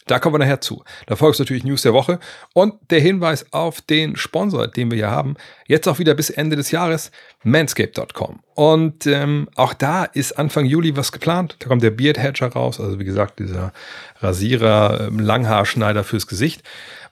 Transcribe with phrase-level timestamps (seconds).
[0.08, 0.84] Da kommen wir nachher zu.
[1.08, 2.20] Da folgt natürlich News der Woche
[2.54, 5.35] und der Hinweis auf den Sponsor, den wir hier haben.
[5.66, 7.12] Jetzt auch wieder bis Ende des Jahres,
[7.44, 8.40] manscape.com.
[8.54, 11.57] Und ähm, auch da ist Anfang Juli was geplant.
[11.60, 13.74] Da kommt der Beard Hedger raus, also wie gesagt, dieser
[14.20, 16.62] Rasierer, ähm, Langhaarschneider fürs Gesicht.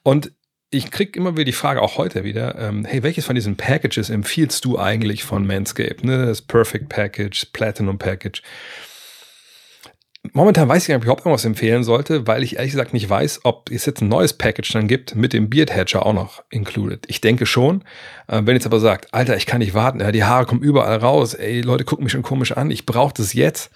[0.03, 0.31] Und
[0.69, 4.11] ich kriege immer wieder die Frage, auch heute wieder, ähm, hey, welches von diesen Packages
[4.11, 6.03] empfiehlst du eigentlich von Manscaped?
[6.03, 6.27] Ne?
[6.27, 8.43] Das Perfect Package, Platinum Package
[10.31, 12.93] momentan weiß ich gar nicht, ob ich überhaupt irgendwas empfehlen sollte, weil ich ehrlich gesagt
[12.93, 16.13] nicht weiß, ob es jetzt ein neues Package dann gibt mit dem Beard Hatcher auch
[16.13, 17.05] noch included.
[17.07, 17.83] Ich denke schon.
[18.27, 20.97] Äh, wenn jetzt aber sagt, Alter, ich kann nicht warten, ja, die Haare kommen überall
[20.97, 23.71] raus, ey, Leute gucken mich schon komisch an, ich brauche das jetzt,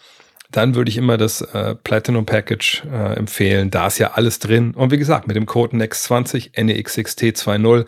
[0.52, 3.70] dann würde ich immer das äh, Platinum Package äh, empfehlen.
[3.70, 4.74] Da ist ja alles drin.
[4.74, 7.86] Und wie gesagt, mit dem Code NEXT20, NEXXT20,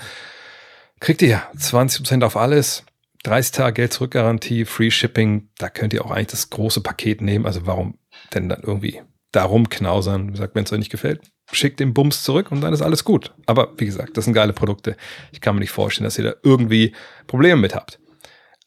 [0.99, 2.83] kriegt ihr 20% auf alles.
[3.23, 7.45] 30 Tage Geld zurückgarantie, Free Shipping, da könnt ihr auch eigentlich das große Paket nehmen.
[7.45, 7.97] Also warum
[8.33, 10.27] denn dann irgendwie da rumknausern?
[10.27, 13.03] Wie gesagt, wenn es euch nicht gefällt, schickt den Bums zurück und dann ist alles
[13.03, 13.33] gut.
[13.45, 14.95] Aber wie gesagt, das sind geile Produkte.
[15.31, 16.93] Ich kann mir nicht vorstellen, dass ihr da irgendwie
[17.27, 17.99] Probleme mit habt.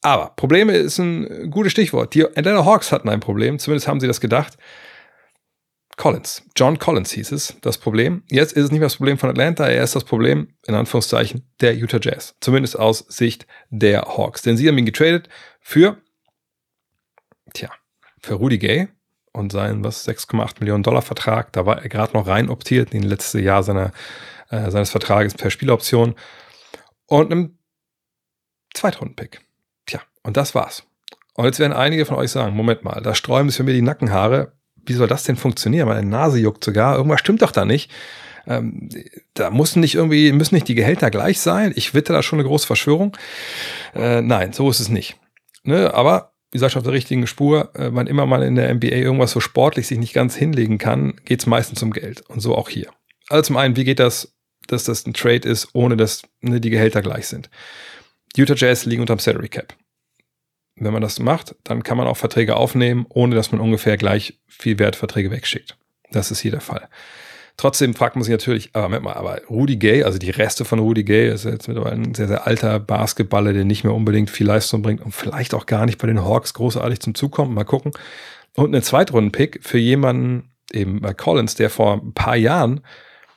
[0.03, 2.15] Aber Probleme ist ein gutes Stichwort.
[2.15, 4.59] Die Atlanta Hawks hatten ein Problem, zumindest haben sie das gedacht.
[5.97, 6.43] Collins.
[6.57, 8.25] John Collins hieß es, das Problem.
[8.29, 11.47] Jetzt ist es nicht mehr das Problem von Atlanta, er ist das Problem, in Anführungszeichen,
[11.61, 12.35] der Utah Jazz.
[12.41, 14.43] Zumindest aus Sicht der Hawks.
[14.43, 15.29] Denn sie haben ihn getradet
[15.61, 15.99] für,
[17.53, 17.71] tja,
[18.21, 18.89] für Rudy Gay
[19.33, 21.53] und seinen, was, 6,8 Millionen Dollar Vertrag.
[21.53, 23.93] Da war er gerade noch rein optiert in das letzte Jahr seiner,
[24.51, 26.15] äh, seines Vertrages per Spieloption.
[27.07, 27.59] Und einem
[28.75, 29.41] Zweitrunden-Pick.
[29.87, 30.85] Tja, und das war's.
[31.35, 33.83] Und jetzt werden einige von euch sagen, Moment mal, da sträuben sich für mir die
[33.83, 34.53] Nackenhaare
[34.85, 35.89] wie soll das denn funktionieren?
[35.89, 36.97] Meine Nase juckt sogar.
[36.97, 37.91] Irgendwas stimmt doch da nicht.
[38.47, 38.89] Ähm,
[39.35, 41.73] da müssen nicht irgendwie, müssen nicht die Gehälter gleich sein.
[41.77, 43.17] Ich witte da schon eine große Verschwörung.
[43.95, 45.17] Äh, nein, so ist es nicht.
[45.63, 45.95] Ne?
[45.95, 49.31] Aber wie gesagt, auf der richtigen Spur, äh, wann immer man in der NBA irgendwas
[49.31, 52.21] so sportlich sich nicht ganz hinlegen kann, geht es meistens um Geld.
[52.29, 52.91] Und so auch hier.
[53.29, 54.35] Also zum einen, wie geht das,
[54.69, 57.49] dass das ein Trade ist, ohne dass ne, die Gehälter gleich sind?
[58.37, 59.75] Utah Jazz liegen unterm Salary Cap.
[60.77, 64.39] Wenn man das macht, dann kann man auch Verträge aufnehmen, ohne dass man ungefähr gleich
[64.47, 65.79] viel Wertverträge wegschickt.
[66.11, 66.89] Das ist hier der Fall.
[67.57, 70.79] Trotzdem fragt man sich natürlich, aber Moment mal, aber Rudy Gay, also die Reste von
[70.79, 74.47] Rudy Gay, ist jetzt mittlerweile ein sehr, sehr alter Basketballer, der nicht mehr unbedingt viel
[74.47, 77.55] Leistung bringt und vielleicht auch gar nicht bei den Hawks großartig zum Zug kommt.
[77.55, 77.93] Mal gucken.
[78.55, 82.81] Und eine Zweitrunden-Pick für jemanden, eben bei Collins, der vor ein paar Jahren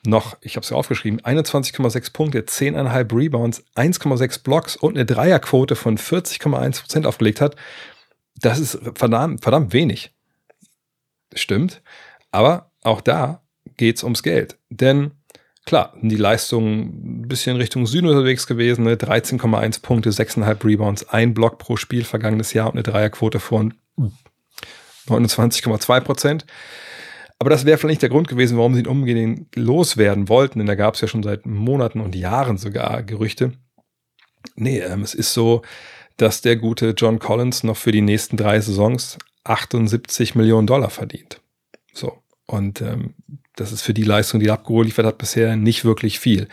[0.07, 5.75] noch, ich habe es ja aufgeschrieben, 21,6 Punkte, 10,5 Rebounds, 1,6 Blocks und eine Dreierquote
[5.75, 7.55] von 40,1 Prozent aufgelegt hat.
[8.39, 10.11] Das ist verdammt, verdammt wenig.
[11.33, 11.81] Stimmt.
[12.31, 13.44] Aber auch da
[13.77, 14.57] geht es ums Geld.
[14.69, 15.11] Denn
[15.65, 18.83] klar, die Leistungen ein bisschen Richtung Süden unterwegs gewesen.
[18.83, 18.95] Ne?
[18.95, 23.73] 13,1 Punkte, 6,5 Rebounds, ein Block pro Spiel vergangenes Jahr und eine Dreierquote von
[25.07, 26.45] 29,2 Prozent.
[27.37, 30.75] Aber das wäre vielleicht der Grund gewesen, warum sie ihn unbedingt loswerden wollten, denn da
[30.75, 33.53] gab es ja schon seit Monaten und Jahren sogar Gerüchte.
[34.55, 35.61] Nee, ähm, es ist so,
[36.17, 41.41] dass der gute John Collins noch für die nächsten drei Saisons 78 Millionen Dollar verdient.
[41.93, 42.19] So.
[42.45, 43.15] Und ähm,
[43.55, 46.47] das ist für die Leistung, die er abgeliefert hat, bisher nicht wirklich viel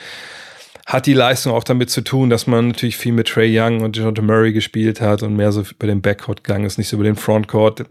[0.86, 3.96] hat die Leistung auch damit zu tun, dass man natürlich viel mit Trey Young und
[3.96, 7.04] Jonathan Murray gespielt hat und mehr so über den Backcourt gegangen ist, nicht so über
[7.04, 7.84] den Frontcourt.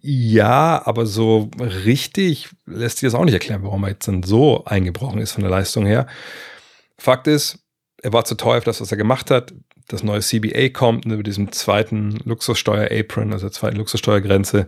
[0.00, 1.50] Ja, aber so
[1.84, 5.42] richtig lässt sich das auch nicht erklären, warum er jetzt dann so eingebrochen ist von
[5.42, 6.06] der Leistung her.
[6.96, 7.58] Fakt ist,
[8.02, 9.52] er war zu teuer für das, was er gemacht hat
[9.88, 14.66] das neue CBA kommt, ne, mit diesem zweiten Luxussteuer-Apron, also der zweiten Luxussteuergrenze.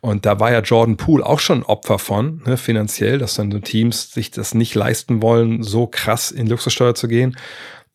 [0.00, 3.58] Und da war ja Jordan Poole auch schon Opfer von, ne, finanziell, dass dann so
[3.58, 7.36] Teams sich das nicht leisten wollen, so krass in Luxussteuer zu gehen.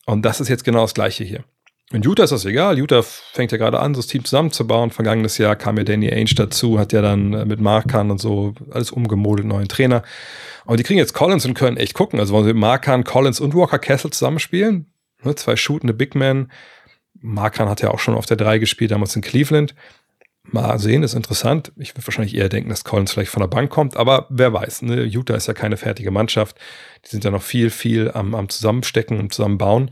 [0.04, 1.44] Und das ist jetzt genau das Gleiche hier.
[1.92, 2.78] In Utah ist das egal.
[2.78, 4.90] Utah fängt ja gerade an, das Team zusammenzubauen.
[4.90, 8.54] Vergangenes Jahr kam ja Danny Ainge dazu, hat ja dann äh, mit Markan und so
[8.70, 10.02] alles umgemodelt, neuen Trainer.
[10.66, 12.18] Aber die kriegen jetzt Collins und können echt gucken.
[12.18, 14.86] Also wollen sie mit Markan, Collins und Walker Kessel zusammenspielen.
[15.24, 16.50] Ne, zwei shootende Big Men.
[17.20, 19.74] Markan hat ja auch schon auf der 3 gespielt, damals in Cleveland.
[20.42, 21.72] Mal sehen, ist interessant.
[21.76, 24.82] Ich würde wahrscheinlich eher denken, dass Collins vielleicht von der Bank kommt, aber wer weiß.
[24.82, 25.04] Ne?
[25.04, 26.58] Utah ist ja keine fertige Mannschaft.
[27.04, 29.90] Die sind ja noch viel, viel am, am Zusammenstecken und Zusammenbauen.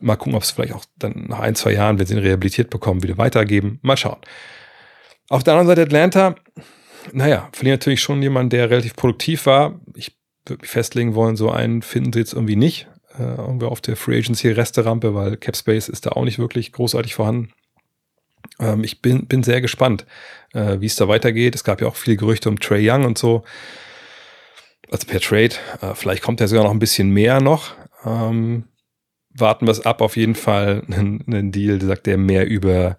[0.00, 2.70] Mal gucken, ob es vielleicht auch dann nach ein, zwei Jahren, wenn sie ihn rehabilitiert
[2.70, 3.78] bekommen, wieder weitergeben.
[3.82, 4.18] Mal schauen.
[5.28, 6.34] Auf der anderen Seite Atlanta,
[7.12, 9.80] naja, verlieren natürlich schon jemand, der relativ produktiv war.
[9.94, 10.16] Ich
[10.46, 12.88] würde mich festlegen wollen, so einen finden sie jetzt irgendwie nicht.
[13.18, 16.72] Äh, irgendwie auf der Free Agency Resterampe, weil Cap Space ist da auch nicht wirklich
[16.72, 17.52] großartig vorhanden.
[18.60, 20.06] Ähm, ich bin, bin sehr gespannt,
[20.52, 21.54] äh, wie es da weitergeht.
[21.54, 23.44] Es gab ja auch viele Gerüchte um Trey Young und so.
[24.90, 25.54] Also per Trade.
[25.80, 27.74] Äh, vielleicht kommt er sogar noch ein bisschen mehr noch.
[28.04, 28.64] Ähm,
[29.30, 30.00] warten wir es ab.
[30.00, 32.96] Auf jeden Fall einen, Deal, sagt, der mehr über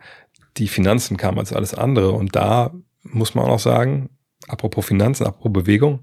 [0.57, 2.11] die Finanzen kam als alles andere.
[2.11, 2.73] Und da
[3.03, 4.09] muss man auch noch sagen,
[4.47, 6.01] apropos Finanzen, apropos Bewegung,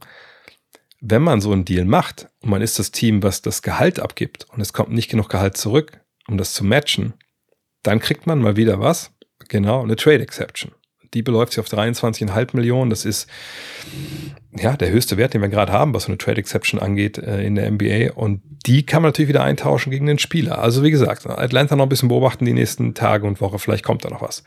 [1.08, 4.46] wenn man so einen Deal macht und man ist das Team, was das Gehalt abgibt
[4.50, 7.14] und es kommt nicht genug Gehalt zurück, um das zu matchen,
[7.82, 9.12] dann kriegt man mal wieder was,
[9.48, 10.72] Genau, eine Trade Exception.
[11.14, 12.90] Die beläuft sich auf 23,5 Millionen.
[12.90, 13.28] Das ist
[14.58, 17.42] ja der höchste Wert, den wir gerade haben, was so eine Trade Exception angeht äh,
[17.44, 18.14] in der NBA.
[18.14, 20.58] Und die kann man natürlich wieder eintauschen gegen den Spieler.
[20.58, 23.58] Also wie gesagt, Atlanta noch ein bisschen beobachten die nächsten Tage und Woche.
[23.58, 24.42] Vielleicht kommt da noch was.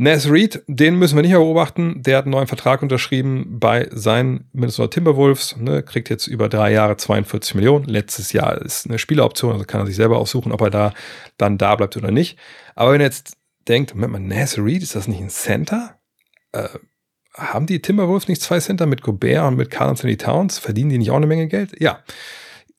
[0.00, 2.02] Nas Reed, den müssen wir nicht mehr beobachten.
[2.02, 5.56] Der hat einen neuen Vertrag unterschrieben bei seinen Minnesota Timberwolves.
[5.58, 7.84] Ne, kriegt jetzt über drei Jahre 42 Millionen.
[7.86, 10.94] Letztes Jahr ist eine Spieleroption, also kann er sich selber aussuchen, ob er da
[11.36, 12.38] dann da bleibt oder nicht.
[12.76, 13.36] Aber wenn jetzt
[13.68, 15.98] denkt, Moment mal, Nas Reed, ist das nicht ein Center?
[16.52, 16.68] Äh,
[17.34, 20.58] haben die Timberwolves nicht zwei Center mit Gobert und mit Carl Anthony Towns?
[20.58, 21.80] Verdienen die nicht auch eine Menge Geld?
[21.80, 22.02] Ja.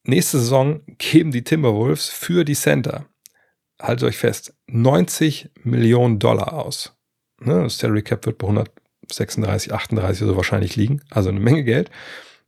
[0.04, 3.06] Nächste Saison geben die Timberwolves für die Center,
[3.80, 6.98] haltet euch fest, 90 Millionen Dollar aus.
[7.40, 11.64] Ne, das Salary Cap wird bei 136, 38 oder so wahrscheinlich liegen, also eine Menge
[11.64, 11.92] Geld.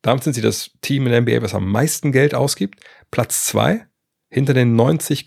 [0.01, 2.79] Damit sind sie das Team in der NBA, was am meisten Geld ausgibt.
[3.11, 3.85] Platz zwei
[4.29, 5.25] hinter den 90,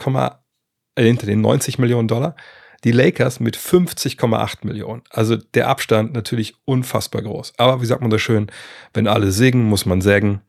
[0.96, 2.36] äh, hinter den 90 Millionen Dollar
[2.84, 5.02] die Lakers mit 50,8 Millionen.
[5.10, 7.54] Also der Abstand natürlich unfassbar groß.
[7.56, 8.48] Aber wie sagt man das schön,
[8.92, 10.42] wenn alle sägen, muss man sägen.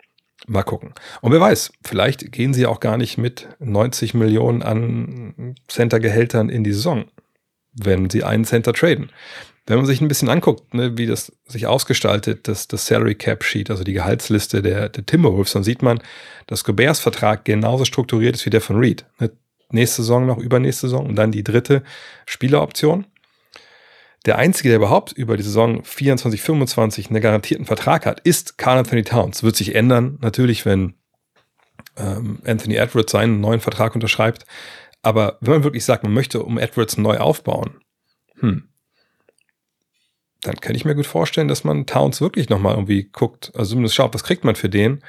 [0.47, 0.93] Mal gucken.
[1.21, 6.63] Und wer weiß, vielleicht gehen sie auch gar nicht mit 90 Millionen an Center-Gehältern in
[6.63, 7.05] die Saison,
[7.73, 9.11] wenn sie einen Center traden.
[9.65, 13.43] Wenn man sich ein bisschen anguckt, ne, wie das sich ausgestaltet, das, das Salary Cap
[13.43, 15.99] Sheet, also die Gehaltsliste der, der Timberwolves, dann sieht man,
[16.45, 19.05] dass Goberts Vertrag genauso strukturiert ist wie der von Reed.
[19.19, 19.31] Ne,
[19.71, 21.83] nächste Saison noch, übernächste Saison und dann die dritte
[22.25, 23.05] Spieleroption.
[24.25, 28.79] Der einzige, der überhaupt über die Saison 24, 25 einen garantierten Vertrag hat, ist Carl
[28.79, 29.43] Anthony Towns.
[29.43, 30.95] Wird sich ändern, natürlich, wenn
[31.97, 34.45] ähm, Anthony Edwards seinen neuen Vertrag unterschreibt.
[35.03, 37.79] Aber wenn man wirklich sagt, man möchte um Edwards neu aufbauen,
[38.39, 38.67] hm,
[40.41, 43.95] dann kann ich mir gut vorstellen, dass man Towns wirklich nochmal irgendwie guckt, also zumindest
[43.95, 45.03] schaut, was kriegt man für den.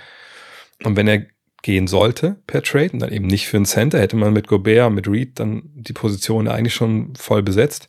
[0.84, 1.26] Und wenn er
[1.62, 4.92] gehen sollte per Trade und dann eben nicht für einen Center, hätte man mit Gobert,
[4.92, 7.88] mit Reed dann die Position eigentlich schon voll besetzt.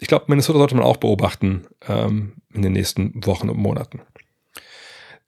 [0.00, 4.00] Ich glaube, Minnesota sollte man auch beobachten ähm, in den nächsten Wochen und Monaten.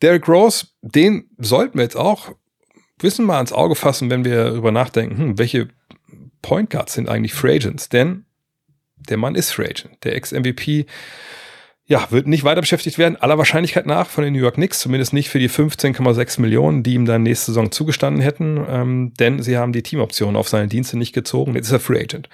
[0.02, 2.32] Derrick Rose, den sollten wir jetzt auch
[2.98, 5.68] wissen mal ans Auge fassen, wenn wir darüber nachdenken, hm, welche
[6.42, 7.88] Point Guards sind eigentlich Free Agents?
[7.88, 8.24] Denn
[8.96, 10.02] der Mann ist Free Agent.
[10.04, 10.86] Der Ex-MVP
[11.88, 15.12] ja, wird nicht weiter beschäftigt werden, aller Wahrscheinlichkeit nach von den New York Knicks, zumindest
[15.12, 19.56] nicht für die 15,6 Millionen, die ihm dann nächste Saison zugestanden hätten, ähm, denn sie
[19.56, 21.54] haben die Teamoption auf seine Dienste nicht gezogen.
[21.54, 22.28] Jetzt ist er Free Agent.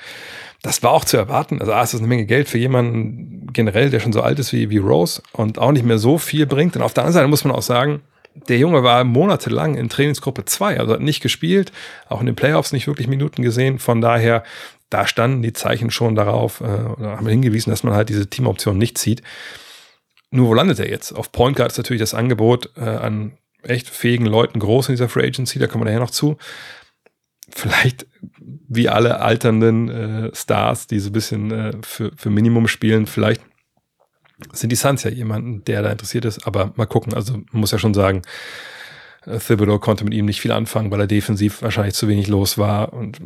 [0.62, 1.60] Das war auch zu erwarten.
[1.60, 4.52] Also, ah, es ist eine Menge Geld für jemanden generell, der schon so alt ist
[4.52, 6.76] wie, wie Rose und auch nicht mehr so viel bringt.
[6.76, 8.00] Und auf der anderen Seite muss man auch sagen,
[8.48, 11.72] der Junge war monatelang in Trainingsgruppe 2, also hat nicht gespielt,
[12.08, 13.78] auch in den Playoffs nicht wirklich Minuten gesehen.
[13.78, 14.44] Von daher
[14.92, 18.78] da standen die Zeichen schon darauf, äh, oder haben hingewiesen, dass man halt diese Teamoption
[18.78, 19.22] nicht zieht.
[20.30, 21.12] Nur wo landet er jetzt?
[21.12, 23.32] Auf Point Guard ist natürlich das Angebot äh, an
[23.62, 26.36] echt fähigen Leuten groß in dieser Free Agency, da kommen wir nachher noch zu.
[27.54, 28.06] Vielleicht
[28.68, 33.42] wie alle alternden äh, Stars, die so ein bisschen äh, für, für Minimum spielen, vielleicht
[34.52, 37.14] sind die Suns ja jemanden, der da interessiert ist, aber mal gucken.
[37.14, 38.22] Also man muss ja schon sagen,
[39.26, 42.92] Thibodeau konnte mit ihm nicht viel anfangen, weil er defensiv wahrscheinlich zu wenig los war.
[42.92, 43.20] Und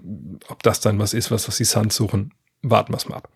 [0.48, 3.28] ob das dann was ist, was, was die Suns suchen, warten wir es mal ab.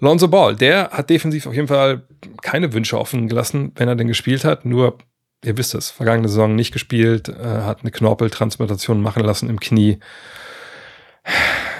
[0.00, 2.02] Lonzo Ball, der hat defensiv auf jeden Fall
[2.42, 4.64] keine Wünsche offen gelassen, wenn er denn gespielt hat.
[4.64, 4.98] Nur,
[5.44, 9.98] ihr wisst es, vergangene Saison nicht gespielt, äh, hat eine Knorpeltransplantation machen lassen im Knie.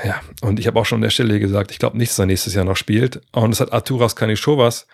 [0.04, 2.26] Ja, und ich habe auch schon an der Stelle gesagt, ich glaube nicht, dass er
[2.26, 3.20] nächstes Jahr noch spielt.
[3.32, 4.86] Und es hat Arturas Kanishovas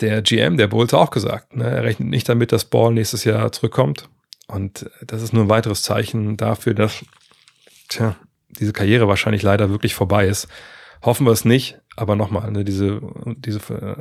[0.00, 1.56] der GM der Bulls auch gesagt.
[1.56, 1.64] Ne?
[1.64, 4.08] Er rechnet nicht damit, dass Ball nächstes Jahr zurückkommt.
[4.48, 7.04] Und das ist nur ein weiteres Zeichen dafür, dass
[7.88, 8.16] tja,
[8.48, 10.48] diese Karriere wahrscheinlich leider wirklich vorbei ist.
[11.02, 13.00] Hoffen wir es nicht, aber nochmal, ne, diese,
[13.36, 13.96] diese, äh,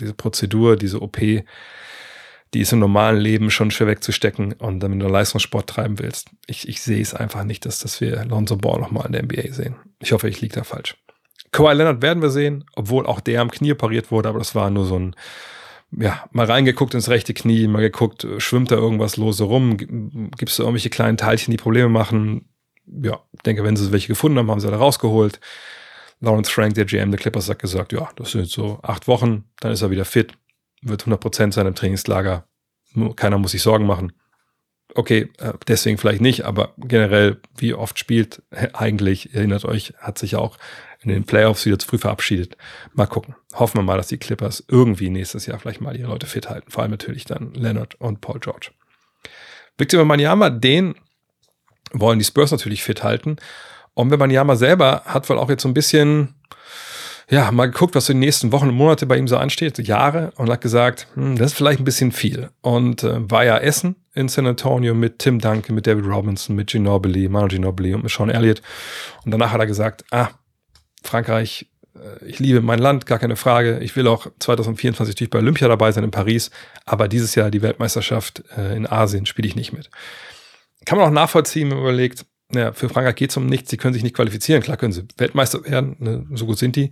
[0.00, 5.08] diese Prozedur, diese OP, die ist im normalen Leben schon schwer wegzustecken und wenn du
[5.08, 9.06] Leistungssport treiben willst, ich, ich sehe es einfach nicht, dass, dass wir Lonzo Ball nochmal
[9.06, 9.76] in der NBA sehen.
[10.00, 10.96] Ich hoffe, ich liege da falsch.
[11.52, 14.70] Kawhi Leonard werden wir sehen, obwohl auch der am Knie pariert wurde, aber das war
[14.70, 15.14] nur so ein,
[15.92, 20.56] ja, mal reingeguckt ins rechte Knie, mal geguckt, schwimmt da irgendwas lose rum, gibt es
[20.56, 22.48] da irgendwelche kleinen Teilchen, die Probleme machen.
[22.86, 25.40] Ja, denke, wenn sie welche gefunden haben, haben sie da rausgeholt.
[26.20, 29.72] Lawrence Frank, der GM der Clippers, hat gesagt, ja, das sind so acht Wochen, dann
[29.72, 30.32] ist er wieder fit,
[30.80, 32.46] wird 100% sein im Trainingslager,
[33.16, 34.12] keiner muss sich Sorgen machen.
[34.94, 38.42] Okay, äh, deswegen vielleicht nicht, aber generell, wie oft spielt,
[38.72, 40.56] eigentlich, erinnert euch, hat sich auch
[41.02, 42.56] in den Playoffs wieder zu früh verabschiedet.
[42.94, 43.34] Mal gucken.
[43.54, 46.70] Hoffen wir mal, dass die Clippers irgendwie nächstes Jahr vielleicht mal ihre Leute fit halten.
[46.70, 48.70] Vor allem natürlich dann Leonard und Paul George.
[49.78, 50.94] Victor Manjama, den
[51.92, 53.36] wollen die Spurs natürlich fit halten.
[53.94, 56.34] Und wenn Manjama selber hat wohl auch jetzt so ein bisschen,
[57.28, 59.82] ja, mal geguckt, was in den nächsten Wochen und Monate bei ihm so ansteht, so
[59.82, 62.50] Jahre, und hat gesagt, hm, das ist vielleicht ein bisschen viel.
[62.62, 66.70] Und äh, war ja Essen in San Antonio mit Tim Duncan, mit David Robinson, mit
[66.70, 68.62] Ginobili, Manu Ginobili und mit Sean Elliott.
[69.24, 70.28] Und danach hat er gesagt, ah,
[71.02, 73.78] Frankreich, äh, ich liebe mein Land, gar keine Frage.
[73.80, 76.50] Ich will auch 2024 natürlich bei Olympia dabei sein in Paris,
[76.84, 79.90] aber dieses Jahr die Weltmeisterschaft äh, in Asien spiele ich nicht mit.
[80.84, 83.76] Kann man auch nachvollziehen, wenn man überlegt, ja, für Frankreich geht es um nichts, sie
[83.76, 84.62] können sich nicht qualifizieren.
[84.62, 86.90] Klar können sie Weltmeister werden, ne, so gut sind die.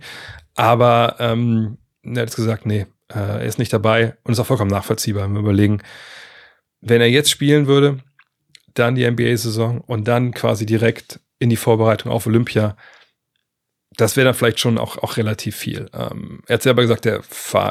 [0.55, 4.71] Aber ähm, er hat gesagt, nee, äh, er ist nicht dabei und ist auch vollkommen
[4.71, 5.81] nachvollziehbar, wenn wir überlegen,
[6.81, 7.99] wenn er jetzt spielen würde,
[8.73, 12.75] dann die NBA-Saison und dann quasi direkt in die Vorbereitung auf Olympia,
[13.97, 15.89] das wäre dann vielleicht schon auch, auch relativ viel.
[15.93, 17.21] Ähm, er hat selber gesagt, der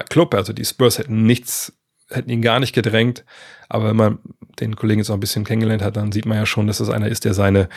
[0.09, 1.73] Club, also die Spurs hätten nichts,
[2.11, 3.25] hätten ihn gar nicht gedrängt.
[3.69, 4.19] Aber wenn man
[4.61, 6.91] den Kollegen jetzt auch ein bisschen kennengelernt hat, dann sieht man ja schon, dass das
[6.91, 7.69] einer ist, der seine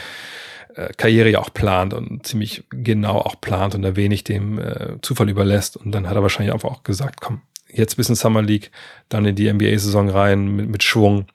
[0.75, 4.97] äh, Karriere ja auch plant und ziemlich genau auch plant und er wenig dem äh,
[5.01, 5.77] Zufall überlässt.
[5.77, 8.71] Und dann hat er wahrscheinlich einfach auch gesagt, komm, jetzt bis in Summer League,
[9.07, 11.27] dann in die NBA-Saison rein mit, mit Schwung,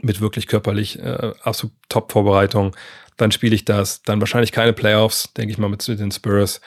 [0.00, 2.76] mit wirklich körperlich äh, absolut Top-Vorbereitung
[3.16, 4.02] dann spiele ich das.
[4.02, 6.60] Dann wahrscheinlich keine Playoffs, denke ich mal, mit den Spurs.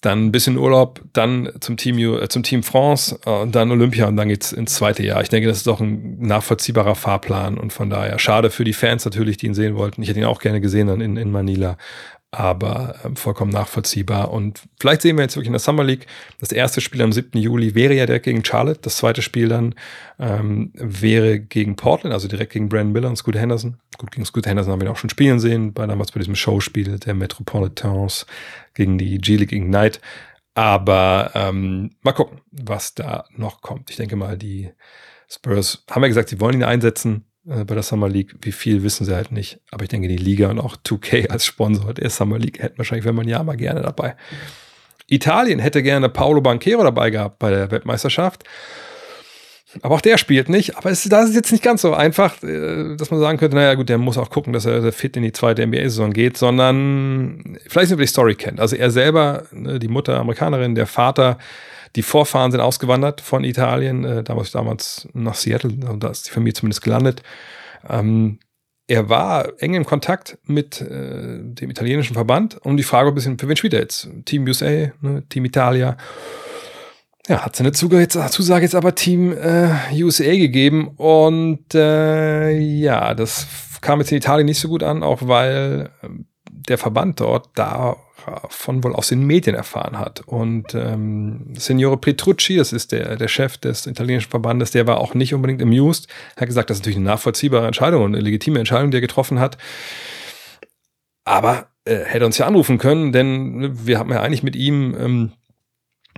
[0.00, 4.06] Dann ein bisschen Urlaub, dann zum Team, äh, zum Team France äh, und dann Olympia
[4.06, 5.22] und dann geht's ins zweite Jahr.
[5.22, 9.06] Ich denke, das ist doch ein nachvollziehbarer Fahrplan und von daher schade für die Fans
[9.06, 10.02] natürlich, die ihn sehen wollten.
[10.02, 11.78] Ich hätte ihn auch gerne gesehen dann in, in Manila
[12.38, 14.30] aber ähm, vollkommen nachvollziehbar.
[14.30, 16.06] Und vielleicht sehen wir jetzt wirklich in der Summer League.
[16.40, 17.38] Das erste Spiel am 7.
[17.40, 18.80] Juli wäre ja direkt gegen Charlotte.
[18.82, 19.74] Das zweite Spiel dann
[20.18, 23.78] ähm, wäre gegen Portland, also direkt gegen Brandon Miller und Scoot Henderson.
[23.98, 26.98] Gut, gegen Scoot Henderson haben wir auch schon spielen sehen, bei damals bei diesem Showspiel
[26.98, 28.26] der Metropolitans
[28.74, 30.00] gegen die G-League Ignite.
[30.54, 33.90] Aber ähm, mal gucken, was da noch kommt.
[33.90, 34.70] Ich denke mal, die
[35.28, 38.34] Spurs haben ja gesagt, sie wollen ihn einsetzen äh, bei der Summer League.
[38.40, 39.60] Wie viel wissen sie halt nicht.
[39.70, 43.04] Aber ich denke, die Liga und auch 2K als Sponsor der Summer League hätten wahrscheinlich,
[43.04, 44.16] wenn man ja mal gerne dabei.
[45.06, 48.44] Italien hätte gerne Paolo Banquero dabei gehabt bei der Weltmeisterschaft.
[49.82, 50.76] Aber auch der spielt nicht.
[50.76, 53.74] Aber es, das ist jetzt nicht ganz so einfach, äh, dass man sagen könnte, naja
[53.74, 57.90] gut, der muss auch gucken, dass er fit in die zweite NBA-Saison geht, sondern vielleicht
[57.90, 58.60] nicht, ob die Story kennt.
[58.60, 61.38] Also er selber, ne, die Mutter Amerikanerin, der Vater
[61.96, 66.54] die Vorfahren sind ausgewandert von Italien, äh, damals, damals nach Seattle, da ist die Familie
[66.54, 67.22] zumindest gelandet.
[67.88, 68.38] Ähm,
[68.86, 73.38] er war eng im Kontakt mit äh, dem italienischen Verband und die Frage ein bisschen,
[73.38, 74.08] für wen spielt er jetzt?
[74.24, 75.96] Team USA, ne, Team Italia.
[77.26, 79.70] Ja, hat seine Zusage jetzt, aber Team äh,
[80.02, 83.46] USA gegeben und äh, ja, das
[83.80, 86.08] kam jetzt in Italien nicht so gut an, auch weil äh,
[86.54, 87.96] der Verband dort da
[88.26, 90.22] davon wohl aus den Medien erfahren hat.
[90.26, 95.14] Und ähm, Signore Petrucci, das ist der, der Chef des italienischen Verbandes, der war auch
[95.14, 96.08] nicht unbedingt amused.
[96.36, 99.40] Hat gesagt, das ist natürlich eine nachvollziehbare Entscheidung und eine legitime Entscheidung, die er getroffen
[99.40, 99.58] hat.
[101.24, 105.32] Aber äh, hätte uns ja anrufen können, denn wir haben ja eigentlich mit ihm ähm,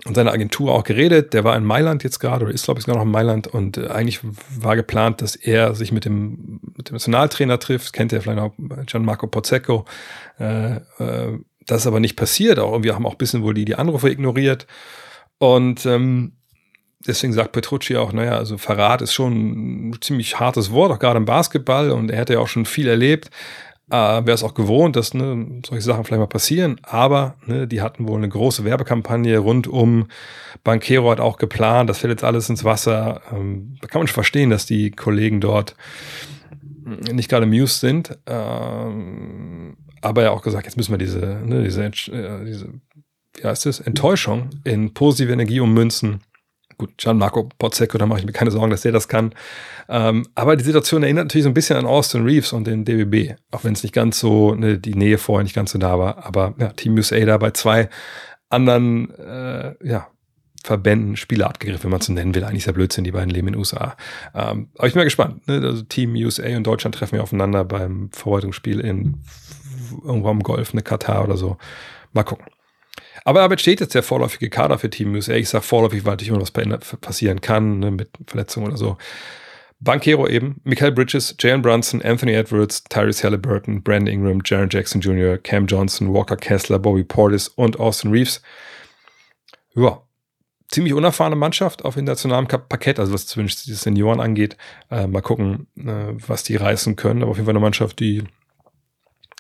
[0.05, 1.33] und seiner Agentur auch geredet.
[1.33, 3.79] Der war in Mailand jetzt gerade oder ist, glaube ich, sogar noch in Mailand und
[3.79, 7.93] äh, eigentlich war geplant, dass er sich mit dem, mit dem Nationaltrainer trifft.
[7.93, 8.53] Kennt ihr vielleicht auch
[8.87, 9.85] Gianmarco Pozzecco.
[10.39, 12.59] Äh, äh, das ist aber nicht passiert.
[12.59, 14.67] Auch wir haben auch ein bisschen wohl die, die Anrufe ignoriert.
[15.39, 16.33] Und ähm,
[17.07, 21.19] deswegen sagt Petrucci auch, naja, also Verrat ist schon ein ziemlich hartes Wort, auch gerade
[21.19, 21.91] im Basketball.
[21.91, 23.31] Und er hätte ja auch schon viel erlebt.
[23.91, 26.81] Äh, Wäre es auch gewohnt, dass ne, solche Sachen vielleicht mal passieren.
[26.83, 30.09] Aber ne, die hatten wohl eine große Werbekampagne rund um
[30.65, 31.89] Banquero hat auch geplant.
[31.89, 33.23] Das fällt jetzt alles ins Wasser.
[33.33, 35.77] Ähm, da kann man schon verstehen, dass die Kollegen dort
[37.13, 38.19] nicht gerade amused sind.
[38.27, 42.69] Ähm, aber ja auch gesagt, jetzt müssen wir diese, ne, diese, äh, diese
[43.35, 46.21] wie heißt es, Enttäuschung in positive Energie ummünzen.
[46.79, 49.35] Gut, Gianmarco Pozzecco, da mache ich mir keine Sorgen, dass der das kann.
[49.89, 53.35] Ähm, aber die Situation erinnert natürlich so ein bisschen an Austin Reeves und den DBB,
[53.51, 56.27] auch wenn es nicht ganz so, ne, die Nähe vorher nicht ganz so da war.
[56.27, 57.89] Aber ja, Team USA da bei zwei
[58.51, 60.09] anderen äh, ja,
[60.67, 62.45] Verbänden Spielerart gegriffen, wenn man es so nennen will.
[62.45, 63.97] Eigentlich ist ja Blödsinn, die beiden leben in den USA.
[64.35, 65.47] Ähm, aber ich bin mal gespannt.
[65.47, 65.63] Ne?
[65.63, 69.23] Also Team USA und Deutschland treffen ja aufeinander beim Verwaltungsspiel in
[70.05, 71.57] irgendwo am Golf, eine Katar oder so.
[72.13, 72.47] Mal gucken.
[73.25, 75.35] Aber damit steht jetzt der vorläufige Kader für Team USA.
[75.35, 78.97] Ich sage vorläufig, weil natürlich immer was passieren kann, ne, mit Verletzungen oder so.
[79.79, 85.37] Bankero eben, Michael Bridges, Jalen Brunson, Anthony Edwards, Tyrese Halliburton, Brandon Ingram, Jaron Jackson Jr.,
[85.37, 88.41] Cam Johnson, Walker Kessler, Bobby Portis und Austin Reeves.
[89.75, 90.01] Ja,
[90.69, 94.57] ziemlich unerfahrene Mannschaft auf internationalem Parkett, also was zumindest die Senioren angeht.
[94.91, 97.23] Äh, mal gucken, äh, was die reißen können.
[97.23, 98.25] Aber auf jeden Fall eine Mannschaft, die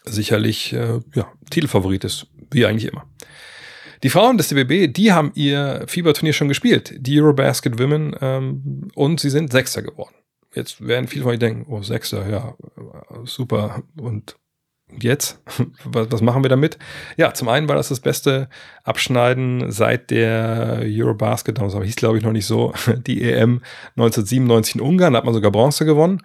[0.08, 3.06] sicherlich äh, ja, Titelfavorit ist, wie eigentlich immer.
[4.02, 9.20] Die Frauen des DBB, die haben ihr Fieberturnier schon gespielt, die Eurobasket Women, ähm, und
[9.20, 10.14] sie sind Sechster geworden.
[10.54, 12.54] Jetzt werden viele von euch denken, oh, Sechster, ja,
[13.24, 13.82] super.
[14.00, 14.36] Und
[15.00, 15.42] jetzt?
[15.84, 16.78] Was, was machen wir damit?
[17.16, 18.48] Ja, zum einen war das das beste
[18.84, 22.72] Abschneiden seit der Eurobasket, das hieß glaube ich noch nicht so,
[23.06, 23.62] die EM
[23.96, 26.22] 1997 in Ungarn, da hat man sogar Bronze gewonnen.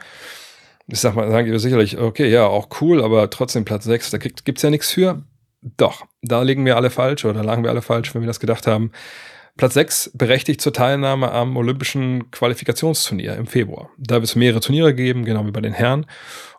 [0.92, 4.18] Ich sag mal, sagen ihr sicherlich, okay, ja, auch cool, aber trotzdem Platz 6, da
[4.18, 5.24] gibt es ja nichts für.
[5.62, 8.68] Doch, da liegen wir alle falsch oder lagen wir alle falsch, wenn wir das gedacht
[8.68, 8.92] haben.
[9.58, 13.90] Platz 6 berechtigt zur Teilnahme am Olympischen Qualifikationsturnier im Februar.
[13.98, 16.06] Da wird es mehrere Turniere geben, genau wie bei den Herren.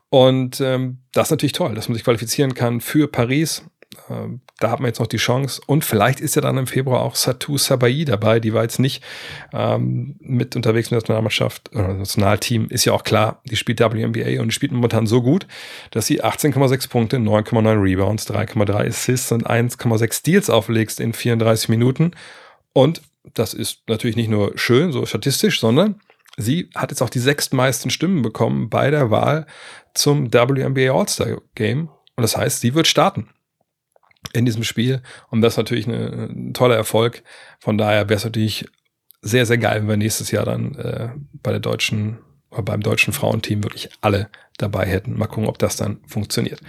[0.09, 3.65] Und ähm, das ist natürlich toll, dass man sich qualifizieren kann für Paris.
[4.11, 5.61] Ähm, da hat man jetzt noch die Chance.
[5.67, 8.41] Und vielleicht ist ja dann im Februar auch Satou Sabai dabei.
[8.41, 9.03] Die war jetzt nicht
[9.53, 12.69] ähm, mit unterwegs in der Nationalmannschaft oder Nationalteam.
[12.69, 15.47] Ist ja auch klar, die spielt WNBA und die spielt momentan so gut,
[15.91, 22.13] dass sie 18,6 Punkte, 9,9 Rebounds, 3,3 Assists und 1,6 Steals auflegst in 34 Minuten.
[22.73, 23.03] Und
[23.35, 26.01] das ist natürlich nicht nur schön, so statistisch, sondern
[26.37, 29.47] sie hat jetzt auch die sechstmeisten Stimmen bekommen bei der Wahl
[29.95, 31.89] zum WNBA All-Star Game.
[32.17, 33.29] Und das heißt, sie wird starten
[34.33, 35.03] in diesem Spiel.
[35.31, 37.23] Und das ist natürlich eine, ein toller Erfolg.
[37.59, 38.67] Von daher wäre es natürlich
[39.21, 41.09] sehr, sehr geil, wenn wir nächstes Jahr dann äh,
[41.43, 42.19] bei der deutschen
[42.51, 45.17] oder beim deutschen Frauenteam wirklich alle dabei hätten.
[45.17, 46.61] Mal gucken, ob das dann funktioniert.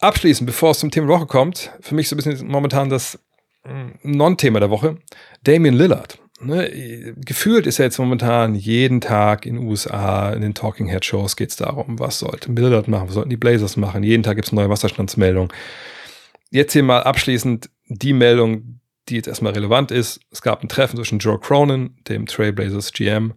[0.00, 3.18] Abschließend, bevor es zum Thema Woche kommt, für mich so ein bisschen momentan das
[3.62, 4.98] hm, Non-Thema der Woche,
[5.44, 6.18] Damien Lillard.
[6.42, 11.04] Ne, gefühlt ist er jetzt momentan jeden Tag in den USA, in den Talking Head
[11.04, 14.02] Shows geht es darum, was sollte Lillard machen, was sollten die Blazers machen.
[14.02, 15.52] Jeden Tag gibt es neue Wasserstandsmeldungen
[16.50, 20.20] jetzt hier mal abschließend die Meldung, die jetzt erstmal relevant ist.
[20.30, 23.34] Es gab ein Treffen zwischen Joe Cronin, dem Trailblazers GM,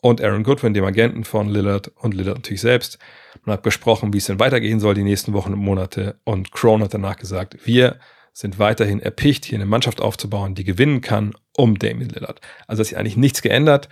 [0.00, 2.98] und Aaron Goodwin, dem Agenten von Lillard und Lillard natürlich selbst.
[3.44, 6.20] Man hat besprochen, wie es denn weitergehen soll die nächsten Wochen und Monate.
[6.24, 7.98] Und Cronin hat danach gesagt, wir
[8.32, 12.40] sind weiterhin erpicht, hier eine Mannschaft aufzubauen, die gewinnen kann um Damien Lillard.
[12.68, 13.88] Also hat sich eigentlich nichts geändert.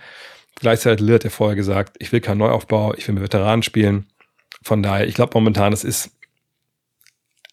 [0.55, 4.07] Gleichzeitig hat Lillard ja vorher gesagt, ich will keinen Neuaufbau, ich will mit Veteranen spielen.
[4.63, 6.16] Von daher, ich glaube momentan, es ist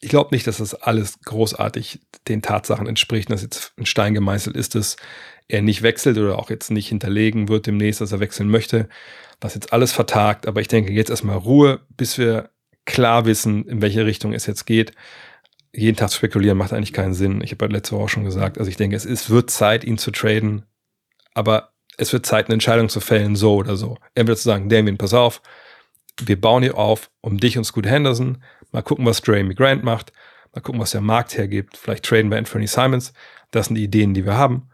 [0.04, 4.54] ich glaube nicht, dass das alles großartig den Tatsachen entspricht, dass jetzt ein Stein gemeißelt
[4.54, 4.96] ist, dass
[5.48, 8.88] er nicht wechselt oder auch jetzt nicht hinterlegen wird demnächst, dass er wechseln möchte.
[9.40, 12.50] Das jetzt alles vertagt, aber ich denke jetzt erstmal Ruhe, bis wir
[12.84, 14.92] klar wissen, in welche Richtung es jetzt geht.
[15.72, 17.40] Jeden Tag spekulieren macht eigentlich keinen Sinn.
[17.42, 18.58] Ich habe letzte Woche schon gesagt.
[18.58, 20.66] Also ich denke, es ist, wird Zeit, ihn zu traden,
[21.32, 23.96] aber es wird Zeit, eine Entscheidung zu fällen, so oder so.
[24.14, 25.40] Er wird zu sagen, Damien, pass auf,
[26.20, 28.42] wir bauen hier auf um dich und Scoot Henderson.
[28.74, 30.12] Mal gucken, was Jeremy Grant macht.
[30.52, 31.76] Mal gucken, was der Markt hergibt.
[31.76, 33.12] Vielleicht traden wir Anthony Simons.
[33.52, 34.68] Das sind die Ideen, die wir haben.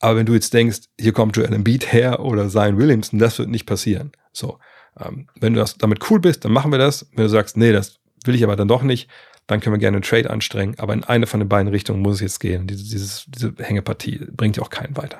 [0.00, 3.48] Aber wenn du jetzt denkst, hier kommt Joel Embiid her oder Zion Williamson, das wird
[3.48, 4.10] nicht passieren.
[4.32, 4.58] So,
[4.98, 7.08] ähm, wenn du das, damit cool bist, dann machen wir das.
[7.14, 9.08] Wenn du sagst, nee, das will ich aber dann doch nicht,
[9.46, 10.74] dann können wir gerne einen Trade anstrengen.
[10.78, 12.66] Aber in eine von den beiden Richtungen muss es jetzt gehen.
[12.66, 15.18] Diese, dieses, diese Hängepartie bringt ja auch keinen weiter.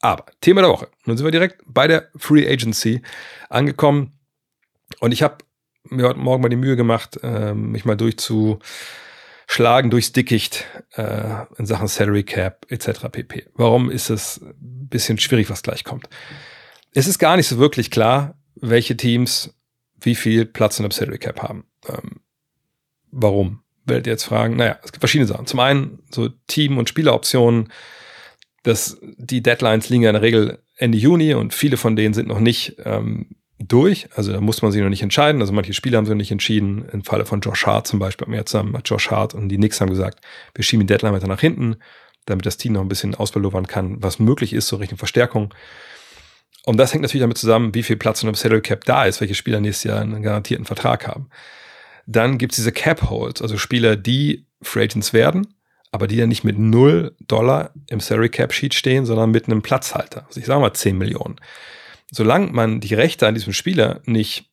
[0.00, 0.88] Aber Thema der Woche.
[1.06, 3.00] Nun sind wir direkt bei der Free Agency
[3.48, 4.12] angekommen.
[5.00, 5.38] Und ich habe
[5.90, 11.66] mir heute Morgen mal die Mühe gemacht, äh, mich mal durchzuschlagen, durchs Dickicht äh, in
[11.66, 13.08] Sachen Salary Cap etc.
[13.10, 13.46] pp.
[13.54, 16.08] Warum ist es ein bisschen schwierig, was gleich kommt?
[16.92, 19.54] Es ist gar nicht so wirklich klar, welche Teams
[20.00, 21.64] wie viel Platz in der Salary Cap haben.
[21.88, 22.20] Ähm,
[23.10, 23.62] warum?
[23.84, 24.56] Werdet ihr jetzt fragen?
[24.56, 25.46] Naja, es gibt verschiedene Sachen.
[25.46, 27.72] Zum einen so Team- und Spieleroptionen.
[28.62, 32.28] Das, die Deadlines liegen ja in der Regel Ende Juni und viele von denen sind
[32.28, 34.08] noch nicht ähm, durch.
[34.14, 35.40] Also da muss man sich noch nicht entscheiden.
[35.40, 36.88] Also manche Spiele haben sich noch nicht entschieden.
[36.92, 39.56] Im Falle von Josh Hart zum Beispiel haben wir jetzt zusammen, Josh Hart und die
[39.56, 40.20] Knicks haben gesagt,
[40.54, 41.76] wir schieben die Deadline weiter nach hinten,
[42.26, 45.52] damit das Team noch ein bisschen ausbelovern kann, was möglich ist, so Richtung Verstärkung.
[46.64, 49.20] Und das hängt natürlich damit zusammen, wie viel Platz in einem Salary Cap da ist,
[49.20, 51.30] welche Spieler nächstes Jahr einen garantierten Vertrag haben.
[52.06, 55.54] Dann gibt es diese Cap Holds, also Spieler, die Free Agents werden,
[55.90, 59.62] aber die dann nicht mit 0 Dollar im Salary Cap Sheet stehen, sondern mit einem
[59.62, 60.26] Platzhalter.
[60.26, 61.36] Also ich sage mal 10 Millionen.
[62.10, 64.50] Solange man die Rechte an diesem Spieler nicht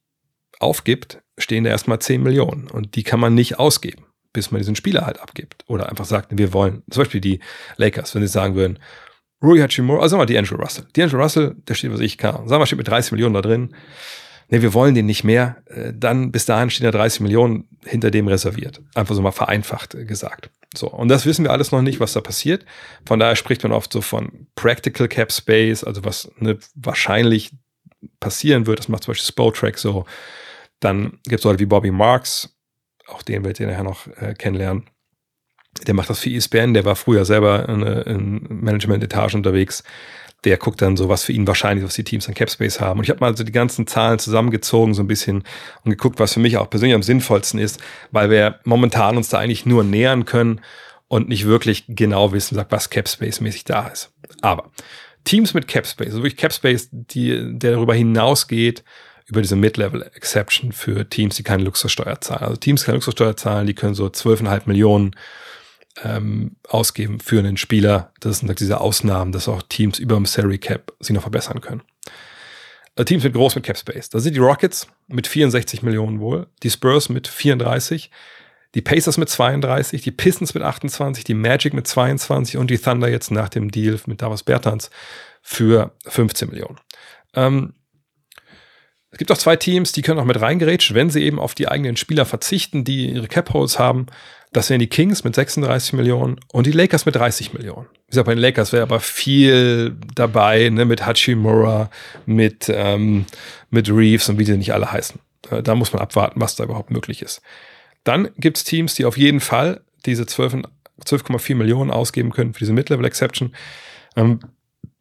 [0.60, 4.76] aufgibt, stehen da erstmal 10 Millionen und die kann man nicht ausgeben, bis man diesen
[4.76, 7.40] Spieler halt abgibt oder einfach sagt, wir wollen, zum Beispiel die
[7.78, 8.80] Lakers, wenn sie sagen würden,
[9.44, 10.86] Rui Hachimura, also sagen wir D'Angelo Russell.
[10.96, 12.48] D'Angelo Russell, der steht, was ich kann.
[12.48, 13.76] Sagen wir, steht mit 30 Millionen da drin.
[14.50, 15.58] Ne, wir wollen den nicht mehr.
[15.66, 18.82] Äh, dann bis dahin stehen da 30 Millionen hinter dem reserviert.
[18.94, 20.50] Einfach so mal vereinfacht gesagt.
[20.78, 20.90] So.
[20.90, 22.66] Und das wissen wir alles noch nicht, was da passiert.
[23.06, 27.52] Von daher spricht man oft so von Practical Cap Space, also was ne, wahrscheinlich
[28.20, 28.80] passieren wird.
[28.80, 30.06] Das macht zum Beispiel Spotrack so.
[30.80, 32.56] Dann gibt es Leute wie Bobby Marks.
[33.08, 34.90] Auch den werdet ihr nachher noch äh, kennenlernen
[35.84, 39.84] der macht das für ESPN, der war früher selber in, in Management-Etage unterwegs.
[40.44, 43.00] Der guckt dann so, was für ihn wahrscheinlich, was die Teams an Capspace haben.
[43.00, 45.44] Und ich habe mal so die ganzen Zahlen zusammengezogen, so ein bisschen
[45.84, 47.80] und geguckt, was für mich auch persönlich am sinnvollsten ist,
[48.12, 50.62] weil wir momentan uns da eigentlich nur nähern können
[51.08, 54.12] und nicht wirklich genau wissen, was Capspace-mäßig da ist.
[54.42, 54.72] Aber
[55.24, 58.84] Teams mit Capspace, also wirklich Capspace, die, der darüber hinausgeht,
[59.28, 62.44] über diese Mid-Level-Exception für Teams, die keine Luxussteuer zahlen.
[62.44, 65.16] Also Teams, die keine Luxussteuer zahlen, die können so 12,5 Millionen
[66.04, 68.12] ähm, ausgeben für einen Spieler.
[68.20, 71.82] Das sind diese Ausnahmen, dass auch Teams über dem Salary Cap sich noch verbessern können.
[72.96, 74.10] Also Teams mit groß mit Cap Space.
[74.10, 78.10] Da sind die Rockets mit 64 Millionen wohl, die Spurs mit 34,
[78.74, 83.10] die Pacers mit 32, die Pistons mit 28, die Magic mit 22 und die Thunder
[83.10, 84.90] jetzt nach dem Deal mit Davos Bertans
[85.42, 86.80] für 15 Millionen.
[87.34, 87.74] Ähm,
[89.16, 91.70] es gibt auch zwei Teams, die können auch mit reingerätschen, wenn sie eben auf die
[91.70, 94.08] eigenen Spieler verzichten, die ihre Cap-Holes haben.
[94.52, 97.86] Das wären die Kings mit 36 Millionen und die Lakers mit 30 Millionen.
[98.08, 101.90] Wie gesagt, bei den Lakers wäre aber viel dabei, ne, mit Hachimura,
[102.26, 103.26] mit, ähm,
[103.70, 105.18] mit Reeves und wie sie nicht alle heißen.
[105.50, 107.42] Äh, da muss man abwarten, was da überhaupt möglich ist.
[108.04, 110.66] Dann gibt es Teams, die auf jeden Fall diese 12,4
[111.06, 113.56] 12 Millionen ausgeben können für diese Mid-Level-Exception.
[114.18, 114.42] Ähm,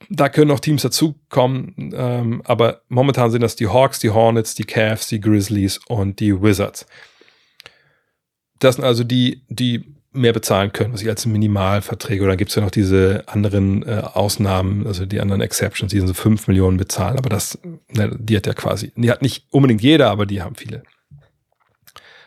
[0.08, 4.64] da können noch Teams dazukommen, ähm, aber momentan sind das die Hawks, die Hornets, die
[4.64, 6.86] Cavs, die Grizzlies und die Wizards.
[8.58, 12.22] Das sind also die, die mehr bezahlen können, was ich als Minimalverträge.
[12.22, 16.00] Oder dann gibt es ja noch diese anderen äh, Ausnahmen, also die anderen Exceptions, die
[16.00, 17.58] so 5 Millionen bezahlen, aber das,
[17.92, 20.84] ne, die hat ja quasi, die hat nicht unbedingt jeder, aber die haben viele.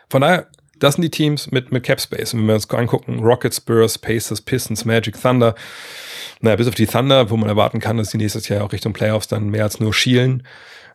[0.10, 0.48] Von daher,
[0.80, 2.34] das sind die Teams mit, mit Cap Space.
[2.34, 5.56] Und wenn wir uns angucken, Rockets, Spurs, Pacers, Pistons, Magic, Thunder,
[6.42, 8.94] naja, bis auf die Thunder, wo man erwarten kann, dass die nächstes Jahr auch Richtung
[8.94, 10.44] Playoffs dann mehr als nur schielen.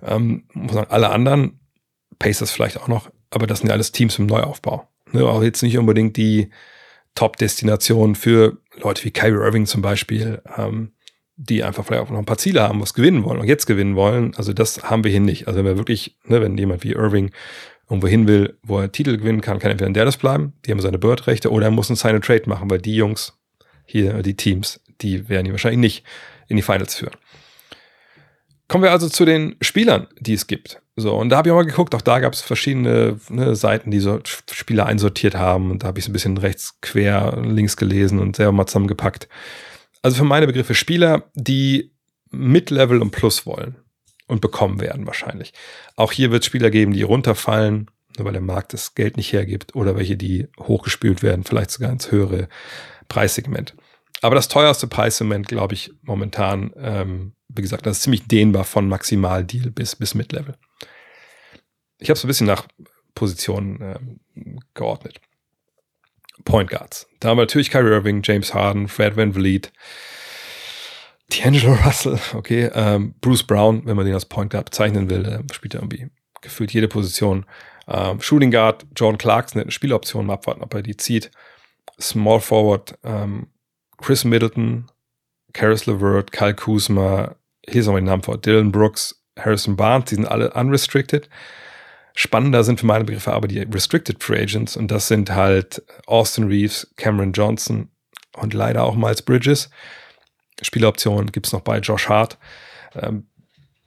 [0.03, 1.61] Ähm, muss sagen, alle anderen,
[2.19, 4.89] Pacers vielleicht auch noch, aber das sind ja alles Teams im Neuaufbau.
[5.13, 6.51] Ne, auch jetzt nicht unbedingt die
[7.15, 10.93] Top-Destination für Leute wie Kyrie Irving zum Beispiel, ähm,
[11.37, 13.97] die einfach vielleicht auch noch ein paar Ziele haben, was gewinnen wollen und jetzt gewinnen
[13.97, 14.35] wollen.
[14.37, 15.49] Also das haben wir hier nicht.
[15.49, 17.31] Also wenn wir wirklich, ne, wenn jemand wie Irving
[17.89, 20.81] irgendwo hin will, wo er Titel gewinnen kann, kann entweder in Dallas bleiben, die haben
[20.81, 23.39] seine Bird-Rechte, oder er muss einen Sign Trade machen, weil die Jungs
[23.85, 26.05] hier, die Teams, die werden ihn wahrscheinlich nicht
[26.49, 27.17] in die Finals führen.
[28.69, 30.81] Kommen wir also zu den Spielern, die es gibt.
[30.97, 33.91] So, und da habe ich auch mal geguckt, auch da gab es verschiedene ne, Seiten,
[33.91, 35.71] die so Spieler einsortiert haben.
[35.71, 39.29] Und da habe ich so ein bisschen rechts, quer, links gelesen und selber mal zusammengepackt.
[40.03, 41.93] Also für meine Begriffe Spieler, die
[42.31, 43.77] Mid-Level und Plus wollen
[44.27, 45.53] und bekommen werden wahrscheinlich.
[45.97, 49.33] Auch hier wird es Spieler geben, die runterfallen, nur weil der Markt das Geld nicht
[49.33, 52.49] hergibt, oder welche, die hochgespült werden, vielleicht sogar ins höhere
[53.09, 53.75] Preissegment.
[54.23, 58.89] Aber das teuerste Preissegment, glaube ich, momentan, ähm, wie gesagt, das ist ziemlich dehnbar von
[58.89, 60.57] Maximal-Deal bis, bis Mid-Level.
[61.99, 62.67] Ich habe es ein bisschen nach
[63.15, 65.21] Positionen ähm, geordnet.
[66.45, 67.09] Point Guards.
[67.21, 69.73] Da haben wir natürlich Kyrie Irving, James Harden, Fred Van Vliet,
[71.31, 75.55] D'Angelo Russell, okay, ähm, Bruce Brown, wenn man den als Point Guard bezeichnen will, äh,
[75.55, 76.09] spielt er irgendwie
[76.43, 77.47] gefühlt jede Position.
[77.89, 81.31] Ähm, Shooting Guard, Jordan Clarkson eine Spieloption, mal abwarten, ob er die zieht.
[82.01, 83.49] Small Forward, ähm,
[84.03, 84.87] Chris Middleton,
[85.53, 87.37] Karis LeVert, Kyle Kuzma,
[87.67, 91.29] hier ist noch mein Name vor, Dylan Brooks, Harrison Barnes, die sind alle unrestricted.
[92.15, 96.49] Spannender sind für meine Begriffe aber die Restricted Free Agents und das sind halt Austin
[96.49, 97.89] Reeves, Cameron Johnson
[98.37, 99.71] und leider auch Miles Bridges.
[100.61, 102.39] Spieloptionen gibt es noch bei Josh Hart.
[102.95, 103.27] Ähm,